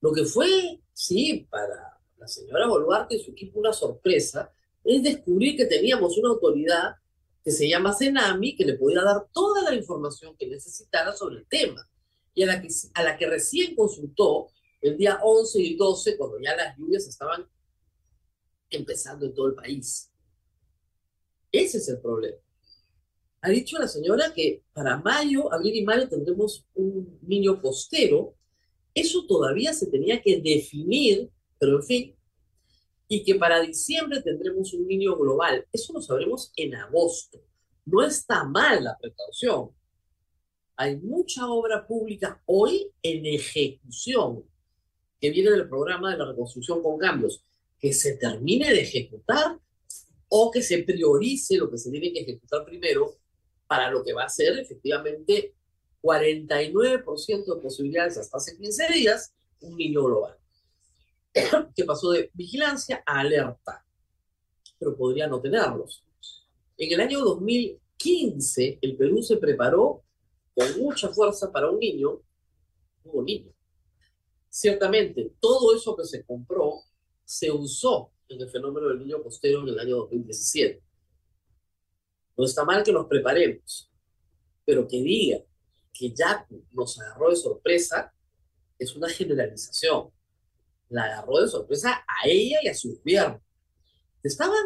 Lo 0.00 0.12
que 0.12 0.24
fue, 0.24 0.80
sí, 0.92 1.46
para 1.50 1.91
la 2.22 2.28
señora 2.28 2.68
Boluarte 2.68 3.16
y 3.16 3.24
su 3.24 3.32
equipo 3.32 3.58
una 3.58 3.72
sorpresa 3.72 4.54
es 4.84 5.02
descubrir 5.02 5.56
que 5.56 5.66
teníamos 5.66 6.16
una 6.18 6.28
autoridad 6.28 6.94
que 7.44 7.50
se 7.50 7.68
llama 7.68 7.92
Senami, 7.92 8.54
que 8.54 8.64
le 8.64 8.74
podía 8.74 9.02
dar 9.02 9.26
toda 9.32 9.68
la 9.68 9.74
información 9.74 10.36
que 10.36 10.46
necesitara 10.46 11.12
sobre 11.12 11.38
el 11.38 11.46
tema, 11.48 11.84
y 12.32 12.44
a 12.44 12.46
la 12.46 12.62
que, 12.62 12.68
a 12.94 13.02
la 13.02 13.16
que 13.16 13.26
recién 13.26 13.74
consultó 13.74 14.50
el 14.80 14.96
día 14.96 15.18
11 15.20 15.60
y 15.60 15.74
12, 15.74 16.16
cuando 16.16 16.38
ya 16.38 16.54
las 16.54 16.78
lluvias 16.78 17.08
estaban 17.08 17.44
empezando 18.70 19.26
en 19.26 19.34
todo 19.34 19.48
el 19.48 19.54
país. 19.54 20.08
Ese 21.50 21.78
es 21.78 21.88
el 21.88 22.00
problema. 22.00 22.38
Ha 23.40 23.50
dicho 23.50 23.80
la 23.80 23.88
señora 23.88 24.32
que 24.32 24.62
para 24.72 24.96
mayo, 24.98 25.52
abril 25.52 25.74
y 25.74 25.84
mayo 25.84 26.08
tendremos 26.08 26.64
un 26.74 27.18
niño 27.22 27.60
costero. 27.60 28.36
Eso 28.94 29.26
todavía 29.26 29.74
se 29.74 29.88
tenía 29.88 30.22
que 30.22 30.40
definir 30.40 31.28
pero 31.62 31.76
en 31.76 31.84
fin, 31.84 32.16
y 33.06 33.22
que 33.22 33.36
para 33.36 33.60
diciembre 33.60 34.20
tendremos 34.20 34.74
un 34.74 34.84
niño 34.84 35.16
global. 35.16 35.64
Eso 35.72 35.92
lo 35.92 36.02
sabremos 36.02 36.50
en 36.56 36.74
agosto. 36.74 37.40
No 37.84 38.02
está 38.02 38.42
mal 38.42 38.82
la 38.82 38.98
precaución. 38.98 39.70
Hay 40.74 40.96
mucha 40.96 41.46
obra 41.46 41.86
pública 41.86 42.42
hoy 42.46 42.90
en 43.00 43.26
ejecución 43.26 44.42
que 45.20 45.30
viene 45.30 45.52
del 45.52 45.68
programa 45.68 46.10
de 46.10 46.18
la 46.18 46.26
reconstrucción 46.26 46.82
con 46.82 46.98
cambios, 46.98 47.44
que 47.78 47.92
se 47.92 48.16
termine 48.16 48.68
de 48.72 48.80
ejecutar 48.80 49.56
o 50.30 50.50
que 50.50 50.62
se 50.62 50.82
priorice 50.82 51.58
lo 51.58 51.70
que 51.70 51.78
se 51.78 51.92
tiene 51.92 52.12
que 52.12 52.22
ejecutar 52.22 52.64
primero 52.64 53.18
para 53.68 53.88
lo 53.88 54.02
que 54.02 54.14
va 54.14 54.24
a 54.24 54.28
ser 54.28 54.58
efectivamente 54.58 55.54
49% 56.02 57.54
de 57.54 57.62
posibilidades 57.62 58.18
hasta 58.18 58.36
hace 58.36 58.56
15 58.56 58.92
días, 58.94 59.32
un 59.60 59.76
niño 59.76 60.02
global. 60.02 60.41
que 61.74 61.84
pasó 61.84 62.10
de 62.10 62.30
vigilancia 62.34 63.02
a 63.06 63.20
alerta, 63.20 63.84
pero 64.78 64.96
podría 64.96 65.26
no 65.26 65.40
tenerlos. 65.40 66.04
En 66.76 66.92
el 66.92 67.00
año 67.00 67.20
2015, 67.20 68.78
el 68.82 68.96
Perú 68.96 69.22
se 69.22 69.36
preparó 69.36 70.02
con 70.54 70.78
mucha 70.78 71.08
fuerza 71.08 71.50
para 71.50 71.70
un 71.70 71.78
niño, 71.78 72.20
un 73.04 73.24
niño. 73.24 73.52
Ciertamente, 74.48 75.32
todo 75.40 75.74
eso 75.74 75.96
que 75.96 76.04
se 76.04 76.24
compró 76.24 76.82
se 77.24 77.50
usó 77.50 78.10
en 78.28 78.40
el 78.40 78.50
fenómeno 78.50 78.88
del 78.88 78.98
niño 78.98 79.22
costero 79.22 79.62
en 79.62 79.68
el 79.68 79.78
año 79.78 79.96
2017. 79.98 80.82
No 82.36 82.44
está 82.44 82.64
mal 82.64 82.82
que 82.82 82.92
nos 82.92 83.06
preparemos, 83.06 83.90
pero 84.64 84.86
que 84.86 85.00
diga 85.00 85.38
que 85.92 86.12
ya 86.12 86.46
nos 86.72 87.00
agarró 87.00 87.30
de 87.30 87.36
sorpresa 87.36 88.12
es 88.78 88.96
una 88.96 89.08
generalización 89.08 90.10
la 90.92 91.04
agarró 91.04 91.40
de 91.40 91.48
sorpresa 91.48 92.04
a 92.06 92.28
ella 92.28 92.58
y 92.62 92.68
a 92.68 92.74
su 92.74 92.96
gobierno. 92.98 93.42
Estaban 94.22 94.62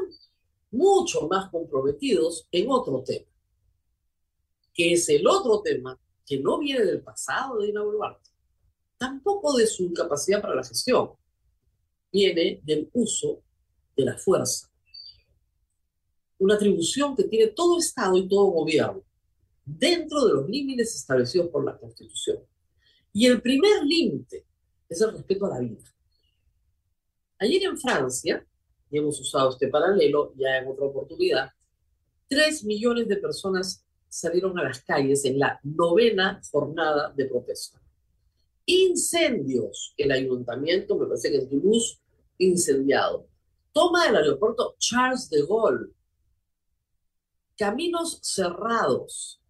mucho 0.71 1.27
más 1.29 1.49
comprometidos 1.51 2.47
en 2.51 2.67
otro 2.69 3.03
tema, 3.03 3.29
que 4.75 4.93
es 4.93 5.09
el 5.09 5.27
otro 5.27 5.63
tema 5.63 5.99
que 6.27 6.39
no 6.39 6.59
viene 6.59 6.85
del 6.85 7.03
pasado 7.03 7.59
de 7.59 7.69
Dina 7.69 7.83
Boluarte, 7.83 8.31
tampoco 8.99 9.57
de 9.57 9.67
su 9.67 9.93
capacidad 9.93 10.43
para 10.43 10.57
la 10.57 10.65
gestión, 10.65 11.13
viene 12.13 12.61
del 12.65 12.91
uso 12.93 13.43
de 13.97 14.05
la 14.05 14.19
fuerza. 14.19 14.69
Una 16.39 16.57
atribución 16.57 17.17
que 17.17 17.25
tiene 17.25 17.53
todo 17.53 17.79
Estado 17.79 18.17
y 18.17 18.29
todo 18.29 18.47
gobierno 18.47 19.03
dentro 19.65 20.25
de 20.27 20.35
los 20.35 20.49
límites 20.49 20.95
establecidos 20.97 21.49
por 21.49 21.65
la 21.65 21.79
Constitución. 21.79 22.39
Y 23.13 23.27
el 23.27 23.41
primer 23.41 23.85
límite 23.85 24.47
es 24.89 25.01
el 25.01 25.13
respeto 25.13 25.47
a 25.47 25.51
la 25.51 25.61
vida. 25.61 25.96
Ayer 27.39 27.65
en 27.65 27.79
Francia, 27.79 28.47
y 28.91 28.99
hemos 28.99 29.21
usado 29.21 29.51
este 29.51 29.69
paralelo 29.69 30.33
ya 30.37 30.59
en 30.59 30.69
otra 30.69 30.87
oportunidad, 30.87 31.51
tres 32.29 32.65
millones 32.65 33.09
de 33.09 33.17
personas 33.17 33.85
salieron 34.09 34.59
a 34.59 34.65
las 34.65 34.83
calles 34.83 35.25
en 35.25 35.39
la 35.39 35.61
novena 35.63 36.41
jornada 36.51 37.13
de 37.15 37.27
protesta. 37.27 37.81
Incendios. 38.65 39.95
El 39.97 40.13
ayuntamiento, 40.13 40.97
me 40.97 41.07
parece 41.07 41.31
que 41.31 41.39
es 41.39 41.49
Toulouse, 41.49 42.01
incendiado. 42.39 43.29
Toma 43.73 44.07
del 44.07 44.17
aeropuerto 44.17 44.75
Charles 44.79 45.29
de 45.29 45.43
Gaulle. 45.43 45.93
Caminos 47.59 48.19
cerrados. 48.23 49.41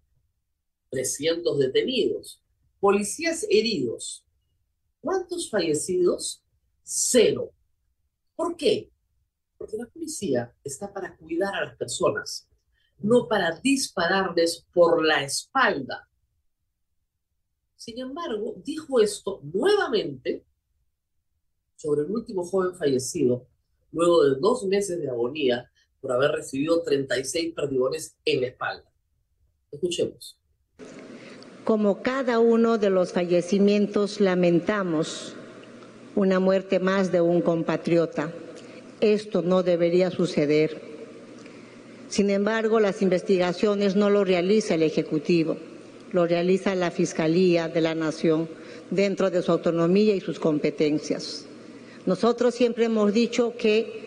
300 0.90 1.58
detenidos. 1.58 2.42
Policías 2.80 3.46
heridos. 3.48 4.24
¿Cuántos 5.00 5.48
fallecidos? 5.48 6.42
Cero. 6.82 7.52
¿Por 8.36 8.56
qué? 8.56 8.92
Porque 9.58 9.78
la 9.78 9.86
policía 9.86 10.54
está 10.62 10.92
para 10.92 11.16
cuidar 11.16 11.54
a 11.54 11.64
las 11.64 11.76
personas, 11.76 12.48
no 12.98 13.26
para 13.26 13.58
dispararles 13.60 14.66
por 14.72 15.04
la 15.04 15.24
espalda. 15.24 16.06
Sin 17.76 17.98
embargo, 17.98 18.54
dijo 18.58 19.00
esto 19.00 19.40
nuevamente 19.42 20.44
sobre 21.76 22.02
el 22.02 22.10
último 22.10 22.44
joven 22.44 22.74
fallecido, 22.74 23.46
luego 23.92 24.24
de 24.24 24.40
dos 24.40 24.64
meses 24.64 24.98
de 24.98 25.08
agonía 25.08 25.70
por 26.00 26.12
haber 26.12 26.32
recibido 26.32 26.82
36 26.82 27.54
perdigones 27.54 28.16
en 28.24 28.40
la 28.42 28.46
espalda. 28.48 28.90
Escuchemos. 29.70 30.38
Como 31.64 32.02
cada 32.02 32.38
uno 32.38 32.78
de 32.78 32.90
los 32.90 33.12
fallecimientos 33.12 34.20
lamentamos 34.20 35.35
una 36.16 36.40
muerte 36.40 36.80
más 36.80 37.12
de 37.12 37.20
un 37.20 37.42
compatriota. 37.42 38.32
Esto 39.00 39.42
no 39.42 39.62
debería 39.62 40.10
suceder. 40.10 40.80
Sin 42.08 42.30
embargo, 42.30 42.80
las 42.80 43.02
investigaciones 43.02 43.94
no 43.94 44.10
lo 44.10 44.24
realiza 44.24 44.74
el 44.74 44.82
Ejecutivo, 44.82 45.56
lo 46.12 46.26
realiza 46.26 46.74
la 46.74 46.90
Fiscalía 46.90 47.68
de 47.68 47.80
la 47.82 47.94
Nación 47.94 48.48
dentro 48.90 49.30
de 49.30 49.42
su 49.42 49.52
autonomía 49.52 50.14
y 50.14 50.20
sus 50.20 50.40
competencias. 50.40 51.46
Nosotros 52.06 52.54
siempre 52.54 52.86
hemos 52.86 53.12
dicho 53.12 53.54
que 53.58 54.06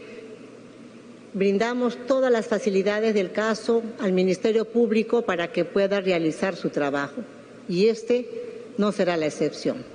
brindamos 1.34 1.98
todas 2.08 2.32
las 2.32 2.48
facilidades 2.48 3.14
del 3.14 3.32
caso 3.32 3.84
al 4.00 4.14
Ministerio 4.14 4.66
Público 4.66 5.22
para 5.24 5.52
que 5.52 5.64
pueda 5.66 6.02
realizar 6.02 6.56
su 6.56 6.70
trabajo 6.70 7.22
y 7.68 7.88
este 7.88 8.28
no 8.78 8.92
será 8.92 9.16
la 9.18 9.28
excepción. 9.28 9.86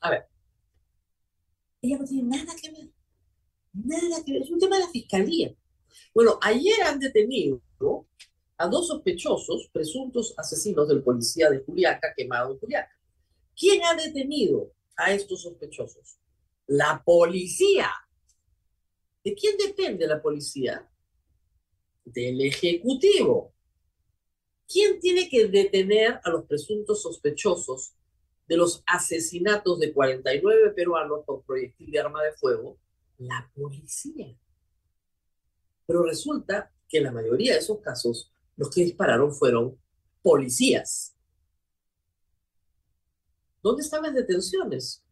A 0.00 0.10
ver, 0.10 0.24
ella 1.82 1.98
no 1.98 2.04
tiene 2.04 2.36
nada 2.36 2.54
que 2.60 2.70
ver, 2.70 2.90
nada 3.72 4.24
que 4.24 4.32
ver, 4.32 4.42
es 4.42 4.50
un 4.50 4.58
tema 4.58 4.76
de 4.76 4.84
la 4.84 4.90
fiscalía. 4.90 5.54
Bueno, 6.14 6.38
ayer 6.42 6.82
han 6.82 6.98
detenido 6.98 7.62
a 8.56 8.66
dos 8.66 8.88
sospechosos, 8.88 9.68
presuntos 9.72 10.34
asesinos 10.36 10.88
del 10.88 11.02
policía 11.02 11.48
de 11.48 11.60
Juliaca, 11.60 12.12
quemado 12.16 12.52
en 12.52 12.58
Juliaca. 12.58 12.92
¿Quién 13.56 13.82
ha 13.84 13.94
detenido 13.94 14.72
a 14.96 15.12
estos 15.12 15.42
sospechosos? 15.42 16.18
La 16.66 17.02
policía. 17.04 17.88
¿De 19.24 19.34
quién 19.34 19.56
depende 19.56 20.06
la 20.06 20.20
policía? 20.20 20.88
Del 22.04 22.40
Ejecutivo. 22.40 23.52
¿Quién 24.66 25.00
tiene 25.00 25.28
que 25.28 25.46
detener 25.46 26.20
a 26.22 26.30
los 26.30 26.44
presuntos 26.44 27.02
sospechosos 27.02 27.94
de 28.48 28.56
los 28.56 28.82
asesinatos 28.86 29.78
de 29.78 29.92
49 29.92 30.70
peruanos 30.70 31.20
por 31.26 31.42
proyectil 31.42 31.90
de 31.90 32.00
arma 32.00 32.22
de 32.22 32.32
fuego? 32.32 32.78
La 33.18 33.50
policía. 33.54 34.34
Pero 35.86 36.02
resulta 36.02 36.72
que 36.88 36.98
en 36.98 37.04
la 37.04 37.12
mayoría 37.12 37.52
de 37.52 37.58
esos 37.58 37.78
casos 37.80 38.32
los 38.56 38.70
que 38.70 38.82
dispararon 38.82 39.32
fueron 39.34 39.78
policías. 40.22 41.14
¿Dónde 43.62 43.82
están 43.82 44.02
las 44.02 44.14
detenciones? 44.14 45.04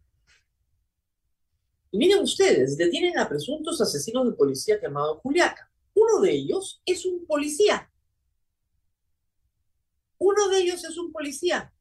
Y 1.90 1.98
miren 1.98 2.22
ustedes, 2.22 2.76
detienen 2.76 3.18
a 3.18 3.28
presuntos 3.28 3.80
asesinos 3.80 4.26
de 4.26 4.32
policía 4.32 4.80
llamados 4.80 5.20
Juliaca. 5.20 5.70
Uno 5.94 6.20
de 6.20 6.32
ellos 6.32 6.80
es 6.86 7.04
un 7.04 7.26
policía. 7.26 7.90
Uno 10.18 10.48
de 10.48 10.58
ellos 10.58 10.84
es 10.84 10.96
un 10.96 11.12
policía 11.12 11.72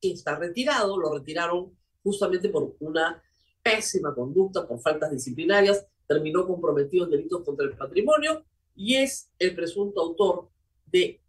que 0.00 0.12
está 0.12 0.36
retirado, 0.38 0.98
lo 0.98 1.12
retiraron 1.12 1.76
justamente 2.02 2.48
por 2.48 2.76
una 2.80 3.22
pésima 3.62 4.14
conducta, 4.14 4.66
por 4.66 4.80
faltas 4.80 5.10
disciplinarias, 5.10 5.86
terminó 6.06 6.46
comprometido 6.46 7.04
en 7.04 7.10
delitos 7.10 7.44
contra 7.44 7.66
el 7.66 7.76
patrimonio 7.76 8.44
y 8.74 8.96
es 8.96 9.30
el 9.38 9.54
presunto 9.54 10.00
autor 10.00 10.48
de 10.86 11.20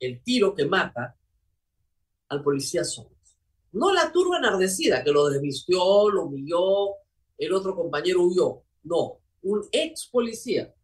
el 0.00 0.22
tiro 0.22 0.54
que 0.54 0.66
mata 0.66 1.16
al 2.28 2.42
policía 2.42 2.84
Somos. 2.84 3.12
No 3.72 3.92
la 3.92 4.10
turba 4.10 4.38
enardecida 4.38 5.04
que 5.04 5.12
lo 5.12 5.28
desvistió, 5.28 6.10
lo 6.10 6.24
humilló, 6.24 6.96
el 7.38 7.52
otro 7.52 7.76
compañero 7.76 8.22
huyó. 8.22 8.62
No, 8.82 9.20
un 9.42 9.66
ex 9.70 10.08
policía, 10.08 10.74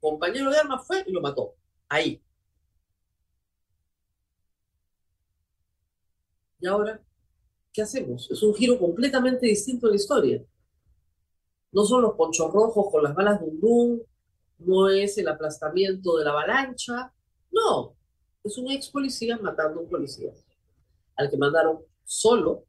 compañero 0.00 0.50
de 0.50 0.58
armas 0.58 0.86
fue 0.86 1.04
y 1.06 1.12
lo 1.12 1.20
mató. 1.20 1.54
Ahí, 1.88 2.20
¿Y 6.62 6.66
ahora 6.68 7.02
qué 7.72 7.82
hacemos? 7.82 8.30
Es 8.30 8.42
un 8.42 8.54
giro 8.54 8.78
completamente 8.78 9.46
distinto 9.46 9.86
en 9.86 9.90
la 9.90 9.96
historia. 9.96 10.44
No 11.72 11.84
son 11.84 12.02
los 12.02 12.14
ponchos 12.14 12.52
rojos 12.52 12.86
con 12.90 13.02
las 13.02 13.14
balas 13.14 13.40
de 13.40 13.48
un 13.60 14.02
no 14.58 14.88
es 14.88 15.18
el 15.18 15.26
aplastamiento 15.26 16.16
de 16.16 16.24
la 16.24 16.30
avalancha, 16.30 17.12
no, 17.50 17.96
es 18.44 18.56
un 18.58 18.70
ex 18.70 18.90
policía 18.90 19.36
matando 19.38 19.80
a 19.80 19.82
un 19.82 19.88
policía, 19.88 20.32
al 21.16 21.28
que 21.28 21.36
mandaron 21.36 21.80
solo, 22.04 22.64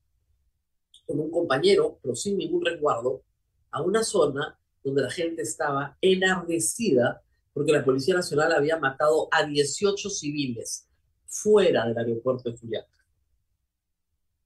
con 1.06 1.19
un 1.19 1.29
compañero, 1.29 1.99
pero 2.01 2.15
sin 2.15 2.38
ningún 2.38 2.65
resguardo, 2.65 3.21
a 3.69 3.84
una 3.84 4.03
zona 4.03 4.58
donde 4.84 5.03
la 5.03 5.12
gente 5.12 5.43
estaba 5.43 5.97
enardecida 6.01 7.21
porque 7.53 7.73
la 7.73 7.86
Policía 7.86 8.15
Nacional 8.15 8.53
había 8.53 8.77
matado 8.77 9.27
a 9.29 9.45
18 9.45 10.10
civiles 10.10 10.88
fuera 11.27 11.86
del 11.86 11.97
aeropuerto 11.97 12.49
de 12.49 12.58
Juliaca. 12.58 13.03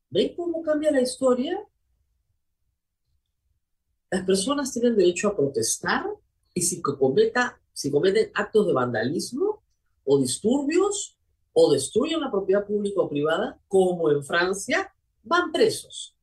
¿Ven 0.10 0.36
cómo 0.36 0.62
cambia 0.62 0.92
la 0.92 1.02
historia? 1.02 1.60
Las 4.10 4.26
personas 4.26 4.72
tienen 4.72 4.96
derecho 4.96 5.28
a 5.28 5.36
protestar 5.36 6.06
y 6.54 6.62
si, 6.62 6.82
cometa, 6.82 7.60
si 7.74 7.92
cometen 7.92 8.32
actos 8.34 8.68
de 8.68 8.74
vandalismo 8.74 9.64
o 10.06 10.20
disturbios 10.20 11.18
o 11.52 11.72
destruyen 11.74 12.22
la 12.22 12.32
propiedad 12.32 12.66
pública 12.66 13.02
o 13.02 13.10
privada, 13.10 13.60
como 13.68 14.12
en 14.12 14.24
Francia, 14.24 14.94
van 15.24 15.52
presos. 15.52 16.16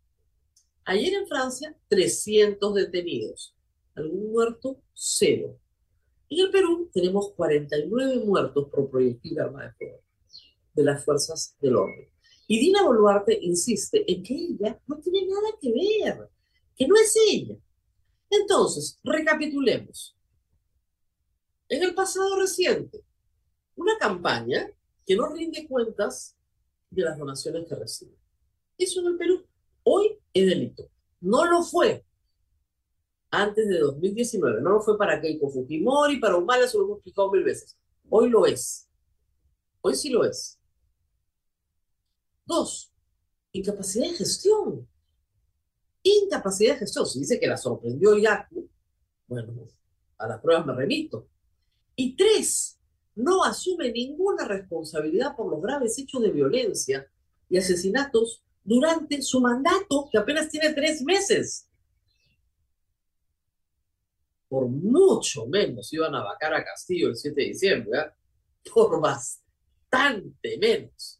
Ayer 0.84 1.14
en 1.14 1.26
Francia, 1.26 1.76
300 1.88 2.74
detenidos. 2.74 3.54
¿Algún 3.94 4.32
muerto? 4.32 4.80
Cero. 4.92 5.58
En 6.28 6.46
el 6.46 6.50
Perú 6.50 6.90
tenemos 6.92 7.32
49 7.32 8.24
muertos 8.24 8.68
por 8.70 8.88
proyectil 8.90 9.34
de 9.34 9.42
arma 9.42 9.64
de 9.64 9.72
fuego 9.72 10.04
de 10.74 10.82
las 10.82 11.04
fuerzas 11.04 11.56
del 11.60 11.76
orden. 11.76 12.13
Y 12.46 12.58
Dina 12.58 12.82
Boluarte 12.82 13.38
insiste 13.40 14.10
en 14.10 14.22
que 14.22 14.34
ella 14.34 14.80
no 14.86 14.98
tiene 14.98 15.26
nada 15.26 15.48
que 15.60 15.72
ver, 15.72 16.28
que 16.76 16.86
no 16.86 16.96
es 16.96 17.14
ella. 17.28 17.56
Entonces, 18.30 18.98
recapitulemos. 19.02 20.16
En 21.68 21.82
el 21.82 21.94
pasado 21.94 22.38
reciente, 22.38 23.02
una 23.76 23.96
campaña 23.98 24.70
que 25.06 25.16
no 25.16 25.28
rinde 25.28 25.66
cuentas 25.66 26.36
de 26.90 27.02
las 27.02 27.18
donaciones 27.18 27.66
que 27.68 27.74
recibe. 27.74 28.16
Eso 28.76 29.00
en 29.00 29.06
el 29.06 29.16
Perú. 29.16 29.44
Hoy 29.82 30.18
es 30.32 30.46
delito. 30.46 30.90
No 31.20 31.44
lo 31.44 31.62
fue 31.62 32.04
antes 33.30 33.68
de 33.68 33.78
2019. 33.78 34.60
No 34.60 34.70
lo 34.70 34.80
fue 34.80 34.96
para 34.96 35.20
Keiko 35.20 35.50
Fujimori, 35.50 36.18
para 36.18 36.36
Humala, 36.36 36.64
eso 36.64 36.78
lo 36.78 36.84
hemos 36.84 36.98
explicado 36.98 37.32
mil 37.32 37.44
veces. 37.44 37.76
Hoy 38.08 38.28
lo 38.28 38.46
es. 38.46 38.88
Hoy 39.80 39.94
sí 39.94 40.10
lo 40.10 40.24
es. 40.24 40.58
Dos, 42.44 42.92
incapacidad 43.52 44.06
de 44.06 44.16
gestión. 44.16 44.88
Incapacidad 46.02 46.74
de 46.74 46.80
gestión. 46.80 47.06
Si 47.06 47.20
dice 47.20 47.40
que 47.40 47.46
la 47.46 47.56
sorprendió 47.56 48.16
Yaku, 48.18 48.68
bueno, 49.26 49.68
a 50.18 50.28
las 50.28 50.40
pruebas 50.40 50.66
me 50.66 50.74
remito. 50.74 51.28
Y 51.96 52.16
tres, 52.16 52.78
no 53.14 53.44
asume 53.44 53.92
ninguna 53.92 54.46
responsabilidad 54.46 55.36
por 55.36 55.50
los 55.50 55.62
graves 55.62 55.98
hechos 55.98 56.22
de 56.22 56.30
violencia 56.30 57.08
y 57.48 57.56
asesinatos 57.56 58.44
durante 58.62 59.22
su 59.22 59.40
mandato, 59.40 60.08
que 60.10 60.18
apenas 60.18 60.48
tiene 60.48 60.72
tres 60.72 61.02
meses. 61.02 61.68
Por 64.48 64.68
mucho 64.68 65.46
menos 65.46 65.92
iban 65.92 66.14
a 66.14 66.24
vacar 66.24 66.54
a 66.54 66.64
Castillo 66.64 67.08
el 67.08 67.16
7 67.16 67.40
de 67.40 67.46
diciembre, 67.46 67.98
¿eh? 67.98 68.12
por 68.72 69.00
bastante 69.00 70.58
menos. 70.58 71.13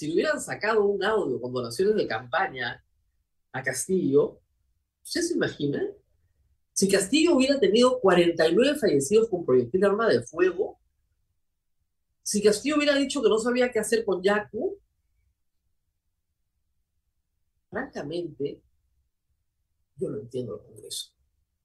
Si 0.00 0.06
le 0.06 0.14
hubieran 0.14 0.40
sacado 0.40 0.82
un 0.86 1.04
audio 1.04 1.38
con 1.38 1.52
donaciones 1.52 1.94
de 1.94 2.06
campaña 2.06 2.82
a 3.52 3.62
Castillo, 3.62 4.40
¿usted 5.04 5.20
se 5.20 5.34
imagina? 5.34 5.86
Si 6.72 6.88
Castillo 6.88 7.36
hubiera 7.36 7.60
tenido 7.60 8.00
49 8.00 8.78
fallecidos 8.78 9.28
con 9.28 9.44
proyectil 9.44 9.78
de 9.78 9.86
arma 9.86 10.08
de 10.08 10.22
fuego, 10.22 10.80
si 12.22 12.42
Castillo 12.42 12.76
hubiera 12.76 12.94
dicho 12.94 13.20
que 13.20 13.28
no 13.28 13.38
sabía 13.38 13.70
qué 13.70 13.78
hacer 13.78 14.02
con 14.06 14.22
Yacu, 14.22 14.78
francamente, 17.68 18.62
yo 19.96 20.08
no 20.08 20.20
entiendo 20.20 20.54
el 20.54 20.62
Congreso. 20.62 21.10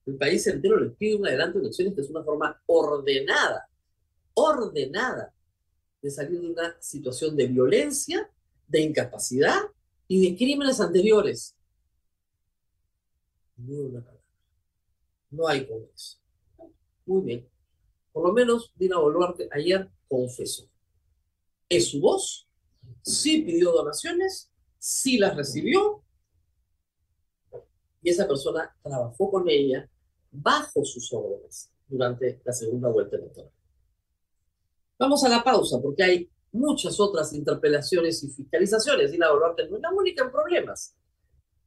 El 0.08 0.18
país 0.18 0.46
entero 0.46 0.78
le 0.78 0.90
pide 0.90 1.16
un 1.16 1.26
adelanto 1.26 1.60
de 1.60 1.68
elecciones 1.68 1.96
que 1.96 2.02
es 2.02 2.10
una 2.10 2.22
forma 2.22 2.62
ordenada, 2.66 3.70
ordenada 4.34 5.34
de 6.02 6.12
salir 6.12 6.42
de 6.42 6.52
una 6.52 6.82
situación 6.82 7.36
de 7.36 7.48
violencia, 7.48 8.30
de 8.68 8.82
incapacidad 8.82 9.62
y 10.08 10.30
de 10.30 10.38
crímenes 10.38 10.80
anteriores. 10.80 11.56
Ni 13.58 13.76
una 13.76 14.02
palabra. 14.02 14.24
No 15.32 15.48
hay 15.48 15.66
Congreso. 15.68 16.20
Muy 17.06 17.22
bien. 17.22 17.50
Por 18.12 18.28
lo 18.28 18.34
menos 18.34 18.72
Dina 18.76 19.00
Boluarte 19.00 19.50
ayer 19.52 19.90
confesó. 20.08 20.70
Es 21.68 21.90
su 21.90 22.00
voz, 22.00 22.48
sí 23.02 23.42
pidió 23.42 23.72
donaciones, 23.72 24.52
sí 24.78 25.18
las 25.18 25.36
recibió 25.36 26.04
y 28.06 28.10
esa 28.12 28.28
persona 28.28 28.72
trabajó 28.84 29.32
con 29.32 29.50
ella 29.50 29.90
bajo 30.32 30.86
sus 30.86 31.12
órdenes 31.12 31.72
durante 31.88 32.40
la 32.46 32.54
segunda 32.54 32.90
vuelta 32.90 33.16
electoral. 33.16 33.52
Vamos 34.98 35.26
a 35.26 35.30
la 35.30 35.44
pausa 35.44 35.78
porque 35.82 36.04
hay 36.04 36.30
muchas 36.54 36.98
otras 37.02 37.34
interpelaciones 37.34 38.24
y 38.24 38.30
fiscalizaciones 38.30 39.14
y 39.14 39.18
la 39.18 39.30
Boluarte 39.30 39.68
no 39.68 39.76
es 39.76 39.82
la 39.82 39.92
única 39.92 40.24
en 40.24 40.32
problemas 40.32 40.96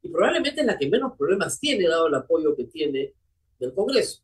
y 0.00 0.08
probablemente 0.08 0.62
es 0.62 0.66
la 0.66 0.78
que 0.78 0.88
menos 0.88 1.12
problemas 1.16 1.60
tiene 1.60 1.86
dado 1.86 2.06
el 2.06 2.14
apoyo 2.14 2.56
que 2.56 2.64
tiene 2.64 3.14
del 3.58 3.74
Congreso. 3.74 4.22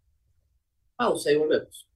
Pausa 0.96 1.32
y 1.32 1.36
volvemos. 1.36 1.86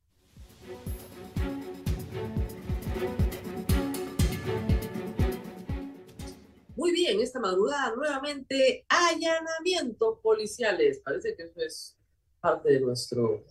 Muy 6.77 6.93
bien, 6.93 7.21
esta 7.21 7.41
madrugada 7.41 7.97
nuevamente 7.97 8.85
allanamientos 8.87 10.19
policiales. 10.21 11.01
Parece 11.03 11.35
que 11.35 11.45
eso 11.45 11.61
es 11.61 11.97
parte 12.39 12.71
de 12.71 12.81
nuestro 12.81 13.45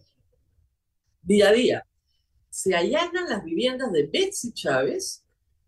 día 1.23 1.49
a 1.49 1.53
día. 1.53 1.87
Se 2.57 2.73
allanan 2.73 3.29
las 3.29 3.43
viviendas 3.43 3.91
de 3.91 4.07
Betsy 4.07 4.51
Chávez 4.51 5.23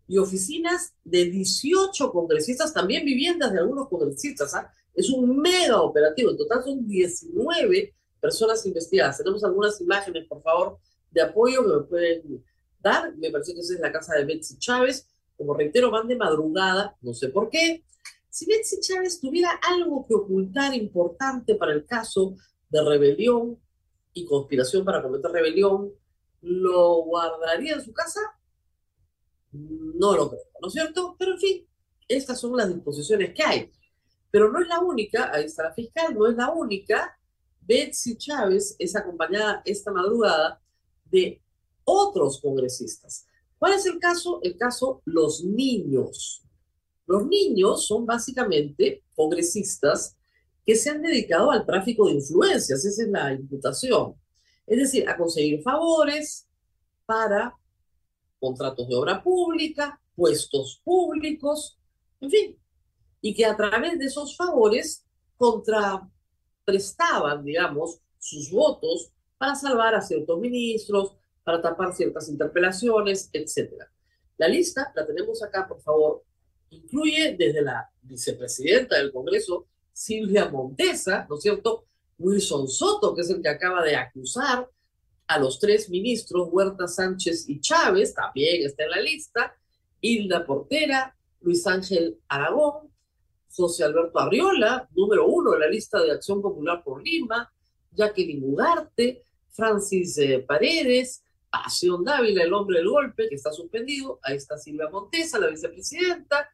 y 0.08 0.18
oficinas 0.18 0.92
de 1.04 1.26
18 1.26 2.10
congresistas, 2.10 2.74
también 2.74 3.04
viviendas 3.04 3.52
de 3.52 3.60
algunos 3.60 3.88
congresistas. 3.88 4.52
¿ah? 4.56 4.68
Es 4.92 5.08
un 5.08 5.38
mega 5.38 5.80
operativo. 5.82 6.32
En 6.32 6.36
total 6.36 6.64
son 6.64 6.84
19 6.84 7.94
personas 8.20 8.66
investigadas. 8.66 9.18
Tenemos 9.18 9.44
algunas 9.44 9.80
imágenes, 9.80 10.26
por 10.26 10.42
favor, 10.42 10.78
de 11.12 11.22
apoyo 11.22 11.62
que 11.62 11.76
me 11.76 11.82
pueden 11.84 12.44
dar. 12.80 13.16
Me 13.16 13.30
parece 13.30 13.54
que 13.54 13.60
esa 13.60 13.74
es 13.74 13.80
la 13.80 13.92
casa 13.92 14.16
de 14.16 14.24
Betsy 14.24 14.58
Chávez 14.58 15.06
como 15.36 15.54
reitero, 15.54 15.92
van 15.92 16.08
de 16.08 16.16
madrugada, 16.16 16.96
no 17.02 17.14
sé 17.14 17.28
por 17.28 17.50
qué. 17.50 17.84
Si 18.28 18.46
Betsy 18.46 18.80
Chávez 18.80 19.20
tuviera 19.20 19.60
algo 19.70 20.04
que 20.08 20.14
ocultar 20.14 20.74
importante 20.74 21.54
para 21.54 21.72
el 21.72 21.86
caso 21.86 22.34
de 22.68 22.82
rebelión 22.82 23.56
y 24.12 24.26
conspiración 24.26 24.84
para 24.84 25.00
cometer 25.00 25.30
rebelión, 25.30 25.92
¿lo 26.42 27.04
guardaría 27.04 27.74
en 27.74 27.84
su 27.84 27.92
casa? 27.92 28.20
No 29.52 30.16
lo 30.16 30.30
creo, 30.30 30.42
¿no 30.60 30.68
es 30.68 30.74
cierto? 30.74 31.16
Pero 31.18 31.32
en 31.32 31.38
fin, 31.38 31.68
estas 32.08 32.40
son 32.40 32.56
las 32.56 32.72
disposiciones 32.72 33.34
que 33.34 33.42
hay. 33.42 33.72
Pero 34.30 34.50
no 34.50 34.60
es 34.60 34.68
la 34.68 34.80
única, 34.80 35.30
ahí 35.32 35.44
está 35.44 35.64
la 35.64 35.72
fiscal, 35.72 36.14
no 36.14 36.28
es 36.28 36.36
la 36.36 36.50
única. 36.50 37.18
Betsy 37.60 38.16
Chávez 38.16 38.76
es 38.78 38.96
acompañada 38.96 39.62
esta 39.64 39.92
madrugada 39.92 40.60
de 41.04 41.42
otros 41.84 42.40
congresistas. 42.40 43.26
¿Cuál 43.58 43.74
es 43.74 43.86
el 43.86 43.98
caso? 43.98 44.40
El 44.42 44.56
caso 44.56 45.02
los 45.04 45.44
niños. 45.44 46.42
Los 47.06 47.26
niños 47.26 47.86
son 47.86 48.06
básicamente 48.06 49.02
congresistas 49.14 50.16
que 50.64 50.76
se 50.76 50.90
han 50.90 51.02
dedicado 51.02 51.50
al 51.50 51.66
tráfico 51.66 52.06
de 52.06 52.14
influencias, 52.14 52.84
esa 52.84 53.02
es 53.02 53.08
la 53.08 53.32
imputación. 53.32 54.14
Es 54.70 54.78
decir, 54.78 55.06
a 55.08 55.16
conseguir 55.16 55.62
favores 55.62 56.46
para 57.04 57.56
contratos 58.38 58.88
de 58.88 58.94
obra 58.94 59.20
pública, 59.20 60.00
puestos 60.14 60.80
públicos, 60.84 61.76
en 62.20 62.30
fin, 62.30 62.56
y 63.20 63.34
que 63.34 63.44
a 63.44 63.56
través 63.56 63.98
de 63.98 64.04
esos 64.04 64.36
favores 64.36 65.04
contraprestaban, 65.36 67.44
digamos, 67.44 68.00
sus 68.20 68.52
votos 68.52 69.10
para 69.38 69.56
salvar 69.56 69.96
a 69.96 70.02
ciertos 70.02 70.38
ministros, 70.38 71.16
para 71.42 71.60
tapar 71.60 71.92
ciertas 71.92 72.28
interpelaciones, 72.28 73.28
etc. 73.32 73.72
La 74.36 74.46
lista 74.46 74.92
la 74.94 75.04
tenemos 75.04 75.42
acá, 75.42 75.66
por 75.66 75.82
favor. 75.82 76.22
Incluye 76.70 77.34
desde 77.36 77.62
la 77.62 77.90
vicepresidenta 78.02 78.98
del 78.98 79.12
Congreso, 79.12 79.66
Silvia 79.92 80.48
Montesa, 80.48 81.26
¿no 81.28 81.38
es 81.38 81.42
cierto? 81.42 81.86
Wilson 82.20 82.68
Soto, 82.68 83.14
que 83.14 83.22
es 83.22 83.30
el 83.30 83.42
que 83.42 83.48
acaba 83.48 83.82
de 83.82 83.96
acusar 83.96 84.68
a 85.26 85.38
los 85.38 85.58
tres 85.58 85.88
ministros, 85.88 86.48
Huerta, 86.50 86.86
Sánchez 86.86 87.48
y 87.48 87.60
Chávez, 87.60 88.14
también 88.14 88.64
está 88.64 88.84
en 88.84 88.90
la 88.90 89.00
lista, 89.00 89.54
Hilda 90.00 90.44
Portera, 90.44 91.16
Luis 91.40 91.66
Ángel 91.66 92.18
Aragón, 92.28 92.90
José 93.52 93.84
Alberto 93.84 94.18
Arriola, 94.18 94.88
número 94.94 95.26
uno 95.26 95.54
en 95.54 95.60
la 95.60 95.68
lista 95.68 96.00
de 96.00 96.12
Acción 96.12 96.42
Popular 96.42 96.82
por 96.84 97.02
Lima, 97.02 97.52
Jacqueline 97.92 98.44
Ugarte, 98.44 99.24
Francis 99.50 100.18
eh, 100.18 100.44
Paredes, 100.46 101.22
Pasión 101.50 102.04
Dávila, 102.04 102.44
el 102.44 102.52
hombre 102.52 102.78
del 102.78 102.88
golpe, 102.88 103.28
que 103.28 103.34
está 103.34 103.52
suspendido. 103.52 104.20
Ahí 104.22 104.36
está 104.36 104.56
Silvia 104.56 104.88
Montesa, 104.88 105.38
la 105.38 105.48
vicepresidenta. 105.48 106.49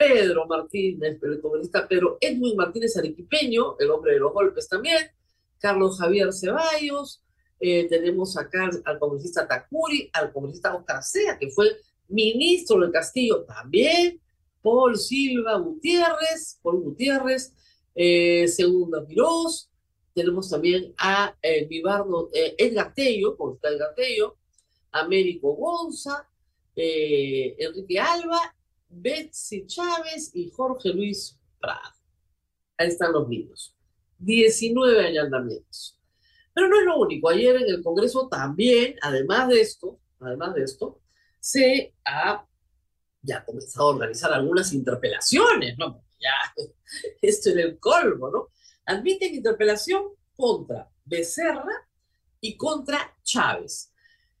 Pedro 0.00 0.46
Martínez, 0.46 1.18
el 1.22 1.40
congresista 1.42 1.86
Pedro 1.86 2.16
Edwin 2.22 2.56
Martínez 2.56 2.96
Arequipeño, 2.96 3.76
el 3.78 3.90
hombre 3.90 4.14
de 4.14 4.20
los 4.20 4.32
golpes 4.32 4.66
también. 4.66 5.10
Carlos 5.58 5.98
Javier 5.98 6.32
Ceballos. 6.32 7.22
Eh, 7.60 7.86
tenemos 7.86 8.38
acá 8.38 8.70
al 8.86 8.98
congresista 8.98 9.46
Takuri, 9.46 10.08
al 10.14 10.32
congresista 10.32 10.74
Oscar 10.74 11.02
Sea, 11.02 11.38
que 11.38 11.50
fue 11.50 11.76
ministro 12.08 12.80
del 12.80 12.90
Castillo 12.90 13.44
también. 13.44 14.18
Paul 14.62 14.96
Silva 14.96 15.58
Gutiérrez, 15.58 16.58
Paul 16.62 16.80
Gutiérrez, 16.80 17.52
eh, 17.94 18.48
Segunda 18.48 19.02
Mirós, 19.02 19.70
tenemos 20.14 20.48
también 20.48 20.94
a 20.96 21.36
eh, 21.42 21.66
Vivardo, 21.66 22.30
eh, 22.32 22.54
Edgar 22.56 22.94
Tello, 22.94 23.36
está 23.54 23.68
Edgar 23.68 23.94
Tello, 23.94 24.38
Américo 24.92 25.54
Gonza, 25.54 26.26
eh, 26.74 27.54
Enrique 27.58 27.98
Alba, 27.98 28.54
Betsy 28.90 29.66
Chávez 29.66 30.30
y 30.34 30.50
Jorge 30.50 30.90
Luis 30.90 31.38
Prado. 31.60 31.94
Ahí 32.76 32.88
están 32.88 33.12
los 33.12 33.28
niños. 33.28 33.76
19 34.18 35.06
allanamientos. 35.06 35.98
Pero 36.52 36.68
no 36.68 36.78
es 36.78 36.84
lo 36.84 36.98
único. 36.98 37.30
Ayer 37.30 37.56
en 37.56 37.68
el 37.68 37.82
Congreso 37.82 38.28
también, 38.28 38.96
además 39.00 39.48
de 39.48 39.60
esto, 39.60 40.00
además 40.18 40.54
de 40.54 40.64
esto, 40.64 41.00
se 41.38 41.94
ha 42.04 42.46
ya 43.22 43.44
comenzado 43.44 43.86
a 43.88 43.94
organizar 43.94 44.32
algunas 44.32 44.72
interpelaciones, 44.72 45.76
¿no? 45.78 46.04
Ya, 46.18 46.54
esto 47.22 47.50
era 47.50 47.62
el 47.62 47.78
colmo, 47.78 48.30
¿no? 48.30 48.48
admiten 48.90 49.34
interpelación 49.34 50.02
contra 50.36 50.90
Becerra 51.04 51.88
y 52.40 52.56
contra 52.56 53.16
Chávez. 53.22 53.92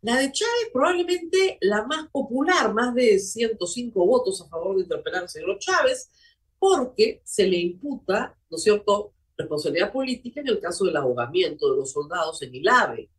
La 0.02 0.16
de 0.16 0.32
Chávez 0.32 0.70
probablemente 0.72 1.58
la 1.60 1.84
más 1.84 2.08
popular, 2.08 2.72
más 2.72 2.94
de 2.94 3.18
105 3.18 4.06
votos 4.06 4.40
a 4.40 4.48
favor 4.48 4.76
de 4.76 4.82
interpelar 4.82 5.22
al 5.22 5.28
señor 5.28 5.58
Chávez, 5.58 6.10
porque 6.58 7.20
se 7.24 7.46
le 7.46 7.58
imputa, 7.58 8.36
¿no 8.48 8.56
es 8.56 8.62
cierto?, 8.62 9.12
responsabilidad 9.36 9.92
política 9.92 10.40
en 10.40 10.48
el 10.48 10.60
caso 10.60 10.84
del 10.84 10.96
ahogamiento 10.96 11.70
de 11.70 11.76
los 11.78 11.92
soldados 11.92 12.40
en 12.42 12.54
Ilave. 12.54 13.10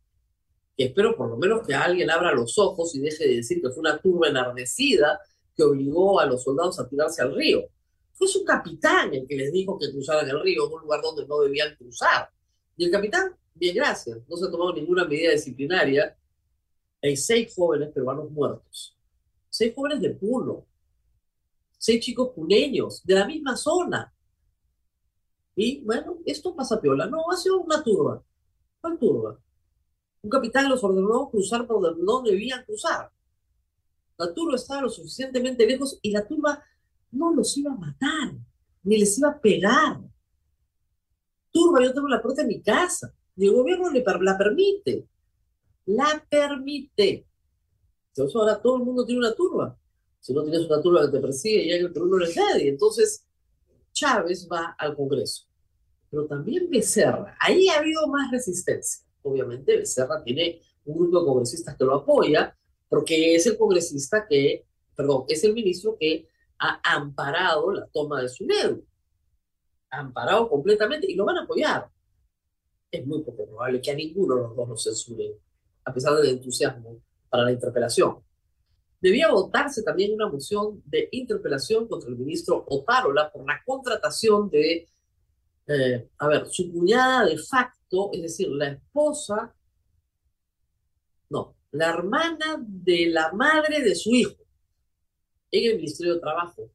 Que 0.76 0.84
espero 0.84 1.16
por 1.16 1.28
lo 1.28 1.36
menos 1.36 1.66
que 1.66 1.74
alguien 1.74 2.10
abra 2.10 2.32
los 2.32 2.58
ojos 2.58 2.94
y 2.94 3.00
deje 3.00 3.28
de 3.28 3.36
decir 3.36 3.60
que 3.60 3.70
fue 3.70 3.80
una 3.80 3.98
turba 3.98 4.28
enardecida 4.28 5.20
que 5.56 5.62
obligó 5.62 6.18
a 6.18 6.26
los 6.26 6.42
soldados 6.42 6.78
a 6.80 6.88
tirarse 6.88 7.22
al 7.22 7.34
río. 7.34 7.62
Fue 8.12 8.26
su 8.26 8.44
capitán 8.44 9.12
el 9.14 9.26
que 9.26 9.36
les 9.36 9.52
dijo 9.52 9.78
que 9.78 9.90
cruzaran 9.90 10.28
el 10.28 10.40
río, 10.40 10.68
un 10.68 10.82
lugar 10.82 11.00
donde 11.02 11.26
no 11.26 11.40
debían 11.40 11.74
cruzar. 11.76 12.28
Y 12.76 12.84
el 12.84 12.90
capitán, 12.90 13.36
bien, 13.54 13.74
gracias, 13.74 14.18
no 14.28 14.36
se 14.36 14.46
ha 14.46 14.50
tomado 14.50 14.72
ninguna 14.72 15.04
medida 15.04 15.32
disciplinaria. 15.32 16.16
Hay 17.02 17.16
seis 17.16 17.52
jóvenes 17.54 17.90
peruanos 17.92 18.30
muertos. 18.30 18.96
Seis 19.48 19.74
jóvenes 19.74 20.00
de 20.00 20.10
Puno. 20.10 20.64
seis 21.76 22.04
chicos 22.04 22.30
puneños 22.34 23.02
de 23.04 23.14
la 23.14 23.26
misma 23.26 23.56
zona. 23.56 24.14
Y 25.56 25.82
bueno, 25.84 26.18
esto 26.24 26.54
pasa 26.54 26.80
piola. 26.80 27.06
No, 27.06 27.30
ha 27.30 27.36
sido 27.36 27.60
una 27.60 27.82
turba. 27.82 28.22
¿Cuál 28.80 28.98
turba? 28.98 29.38
Un 30.22 30.30
capitán 30.30 30.68
los 30.68 30.82
ordenó 30.84 31.28
cruzar 31.28 31.66
por 31.66 31.82
donde 31.82 32.30
debían 32.30 32.64
cruzar. 32.64 33.10
La 34.16 34.32
turba 34.32 34.54
estaba 34.54 34.82
lo 34.82 34.88
suficientemente 34.88 35.66
lejos 35.66 35.98
y 36.00 36.12
la 36.12 36.26
turba 36.26 36.62
no 37.10 37.34
los 37.34 37.56
iba 37.56 37.72
a 37.72 37.76
matar, 37.76 38.32
ni 38.84 38.98
les 38.98 39.18
iba 39.18 39.30
a 39.30 39.40
pegar. 39.40 40.00
Turba, 41.50 41.82
yo 41.82 41.92
tengo 41.92 42.08
la 42.08 42.22
puerta 42.22 42.42
de 42.42 42.48
mi 42.48 42.62
casa. 42.62 43.12
Y 43.36 43.46
el 43.46 43.52
gobierno 43.54 43.90
le, 43.90 44.04
la 44.20 44.38
permite. 44.38 45.08
La 45.86 46.24
permite. 46.28 47.26
Entonces 48.08 48.36
ahora 48.36 48.60
todo 48.60 48.76
el 48.76 48.84
mundo 48.84 49.04
tiene 49.04 49.20
una 49.20 49.34
turba. 49.34 49.78
Si 50.20 50.32
no 50.32 50.42
tienes 50.42 50.66
una 50.66 50.80
turba 50.80 51.06
que 51.06 51.12
te 51.12 51.20
persigue, 51.20 51.66
ya 51.66 51.76
en 51.76 51.86
el 51.86 51.92
Perú 51.92 52.06
no 52.06 52.16
eres 52.18 52.36
nadie. 52.36 52.68
Entonces, 52.68 53.26
Chávez 53.92 54.48
va 54.50 54.76
al 54.78 54.94
Congreso. 54.94 55.46
Pero 56.10 56.26
también 56.26 56.70
Becerra. 56.70 57.36
Ahí 57.40 57.68
ha 57.68 57.78
habido 57.78 58.06
más 58.06 58.30
resistencia. 58.30 59.04
Obviamente, 59.22 59.76
Becerra 59.76 60.22
tiene 60.22 60.60
un 60.84 60.98
grupo 60.98 61.20
de 61.20 61.26
congresistas 61.26 61.76
que 61.76 61.84
lo 61.84 61.94
apoya, 61.94 62.56
porque 62.88 63.34
es 63.34 63.46
el 63.46 63.56
congresista 63.56 64.26
que, 64.28 64.66
perdón, 64.94 65.24
es 65.28 65.42
el 65.44 65.54
ministro 65.54 65.96
que 65.98 66.28
ha 66.58 66.80
amparado 66.84 67.72
la 67.72 67.86
toma 67.86 68.22
de 68.22 68.28
su 68.28 68.46
dedo. 68.46 68.80
Amparado 69.90 70.48
completamente 70.48 71.10
y 71.10 71.14
lo 71.14 71.24
van 71.24 71.38
a 71.38 71.42
apoyar. 71.42 71.90
Es 72.90 73.06
muy 73.06 73.22
poco 73.22 73.46
probable 73.46 73.80
que 73.80 73.90
a 73.90 73.94
ninguno 73.94 74.36
de 74.36 74.42
los 74.42 74.56
dos 74.56 74.68
lo 74.68 74.76
censuren, 74.76 75.32
a 75.84 75.92
pesar 75.92 76.14
del 76.16 76.30
entusiasmo 76.30 77.00
para 77.28 77.44
la 77.44 77.52
interpelación. 77.52 78.22
Debía 79.00 79.32
votarse 79.32 79.82
también 79.82 80.14
una 80.14 80.28
moción 80.28 80.80
de 80.86 81.08
interpelación 81.10 81.88
contra 81.88 82.08
el 82.08 82.16
ministro 82.16 82.64
Otárola 82.68 83.32
por 83.32 83.44
la 83.44 83.60
contratación 83.64 84.48
de, 84.48 84.88
eh, 85.66 86.08
a 86.18 86.28
ver, 86.28 86.46
su 86.46 86.70
cuñada 86.70 87.26
de 87.26 87.36
facto, 87.36 88.10
es 88.12 88.22
decir, 88.22 88.48
la 88.50 88.68
esposa, 88.68 89.54
no, 91.30 91.56
la 91.72 91.88
hermana 91.88 92.62
de 92.64 93.06
la 93.08 93.32
madre 93.32 93.80
de 93.82 93.94
su 93.96 94.10
hijo 94.10 94.44
en 95.50 95.72
el 95.72 95.76
Ministerio 95.78 96.14
de 96.14 96.20
Trabajo 96.20 96.70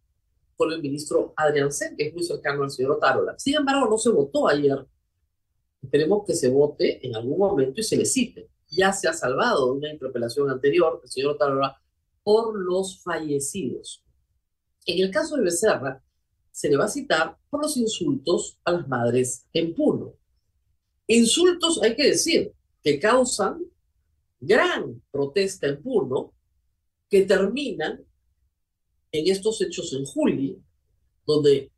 por 0.57 0.73
el 0.73 0.81
ministro 0.81 1.33
Adrián 1.37 1.71
Sen, 1.71 1.95
que 1.95 2.07
es 2.07 2.13
muy 2.13 2.23
cercano 2.23 2.63
al 2.63 2.71
señor 2.71 2.93
Otárola. 2.93 3.37
Sin 3.37 3.55
embargo, 3.55 3.87
no 3.87 3.97
se 3.97 4.09
votó 4.09 4.47
ayer. 4.47 4.85
Esperemos 5.81 6.25
que 6.25 6.33
se 6.33 6.49
vote 6.49 7.05
en 7.07 7.15
algún 7.15 7.37
momento 7.37 7.79
y 7.79 7.83
se 7.83 7.95
le 7.95 8.05
cite 8.05 8.49
ya 8.69 8.91
se 8.93 9.07
ha 9.07 9.13
salvado 9.13 9.67
de 9.67 9.77
una 9.77 9.91
interpelación 9.91 10.49
anterior, 10.49 10.99
el 11.03 11.09
señor 11.09 11.31
Otárola, 11.31 11.81
por 12.23 12.59
los 12.59 13.01
fallecidos. 13.01 14.03
En 14.85 15.03
el 15.03 15.11
caso 15.11 15.35
de 15.35 15.43
Becerra, 15.43 16.03
se 16.51 16.69
le 16.69 16.77
va 16.77 16.85
a 16.85 16.89
citar 16.89 17.37
por 17.49 17.61
los 17.61 17.77
insultos 17.77 18.59
a 18.65 18.71
las 18.71 18.87
madres 18.87 19.45
en 19.53 19.75
Puno. 19.75 20.13
Insultos, 21.07 21.81
hay 21.81 21.95
que 21.95 22.07
decir, 22.07 22.53
que 22.81 22.99
causan 22.99 23.63
gran 24.39 25.01
protesta 25.11 25.67
en 25.67 25.81
Puno, 25.81 26.33
que 27.09 27.23
terminan 27.23 28.03
en 29.11 29.27
estos 29.31 29.61
hechos 29.61 29.93
en 29.93 30.05
julio, 30.05 30.57
donde 31.25 31.71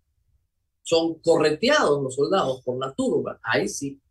son 0.82 1.20
correteados 1.20 2.02
los 2.02 2.16
soldados 2.16 2.62
por 2.64 2.80
la 2.80 2.94
turba, 2.94 3.40
ahí 3.44 3.68
sí, 3.70 4.02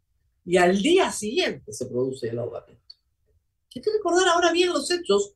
y 0.49 0.57
al 0.57 0.81
día 0.81 1.13
siguiente 1.13 1.75
se 1.75 1.85
produce 1.85 2.31
el 2.31 2.39
ahogamiento. 2.39 2.95
Hay 3.77 3.83
que 3.83 3.93
recordar 3.93 4.29
ahora 4.29 4.51
bien 4.51 4.71
los 4.71 4.91
hechos, 4.91 5.35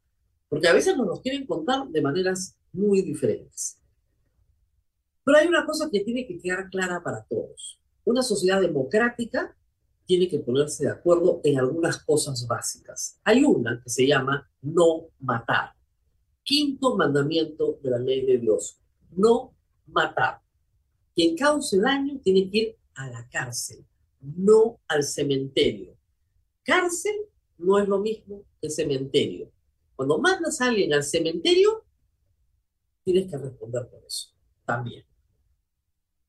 porque 0.49 0.69
a 0.69 0.73
veces 0.73 0.97
nos 0.97 1.07
los 1.07 1.21
quieren 1.21 1.47
contar 1.47 1.87
de 1.87 2.01
maneras 2.01 2.57
muy 2.73 3.03
diferentes. 3.03 3.77
Pero 5.23 5.37
hay 5.37 5.47
una 5.49 5.67
cosa 5.67 5.91
que 5.93 6.01
tiene 6.01 6.27
que 6.27 6.39
quedar 6.39 6.71
clara 6.71 7.03
para 7.05 7.25
todos. 7.25 7.79
Una 8.07 8.23
sociedad 8.23 8.63
democrática 8.63 9.55
tiene 10.07 10.29
que 10.31 10.39
ponerse 10.39 10.87
de 10.87 10.93
acuerdo 10.93 11.43
en 11.45 11.59
algunas 11.59 12.03
cosas 12.03 12.47
básicas. 12.47 13.21
Hay 13.23 13.45
una 13.45 13.83
que 13.85 13.91
se 13.91 14.07
llama 14.07 14.51
no 14.63 15.09
matar. 15.21 15.75
Quinto 16.43 16.97
mandamiento 16.97 17.79
de 17.83 17.91
la 17.91 17.99
ley 17.99 18.25
de 18.25 18.39
Dios. 18.39 18.81
No 19.11 19.55
matar. 19.89 20.41
Quien 21.15 21.37
cause 21.37 21.79
daño 21.79 22.19
tiene 22.25 22.51
que 22.51 22.59
ir 22.59 22.77
a 22.95 23.11
la 23.11 23.29
cárcel 23.29 23.85
no 24.23 24.81
al 24.89 25.03
cementerio. 25.03 25.97
Cárcel 26.65 27.15
no 27.59 27.79
es 27.79 27.89
lo 27.89 27.99
mismo 27.99 28.45
que 28.61 28.71
cementerio. 28.71 29.51
Cuando 29.97 30.19
mandas 30.19 30.61
a 30.61 30.67
alguien 30.67 30.93
al 30.95 31.05
cementerio, 31.05 31.85
tienes 33.05 33.31
que 33.31 33.37
responder 33.37 33.89
por 33.89 34.05
eso 34.05 34.31
también. 34.65 35.05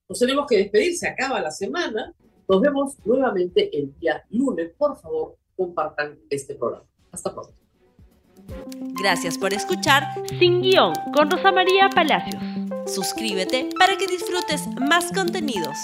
Nos 0.10 0.20
tenemos 0.20 0.46
que 0.48 0.58
despedir, 0.58 0.98
se 0.98 1.08
acaba 1.08 1.42
la 1.42 1.52
semana. 1.52 2.14
Nos 2.48 2.62
vemos 2.62 2.98
nuevamente 3.06 3.76
el 3.78 3.98
día 4.00 4.24
lunes. 4.30 4.72
Por 4.78 5.00
favor, 5.00 5.38
compartan 5.56 6.20
este 6.30 6.56
programa. 6.56 6.86
Hasta 7.12 7.34
pronto. 7.34 7.54
Gracias 9.02 9.38
por 9.38 9.54
escuchar 9.54 10.04
Sin 10.40 10.62
Guión 10.62 10.94
con 11.14 11.32
Rosa 11.32 11.52
María 11.52 11.90
Palacios. 11.90 12.42
Suscríbete 12.86 13.70
para 13.80 13.98
que 13.98 14.08
disfrutes 14.08 14.68
más 14.80 15.12
contenidos. 15.14 15.78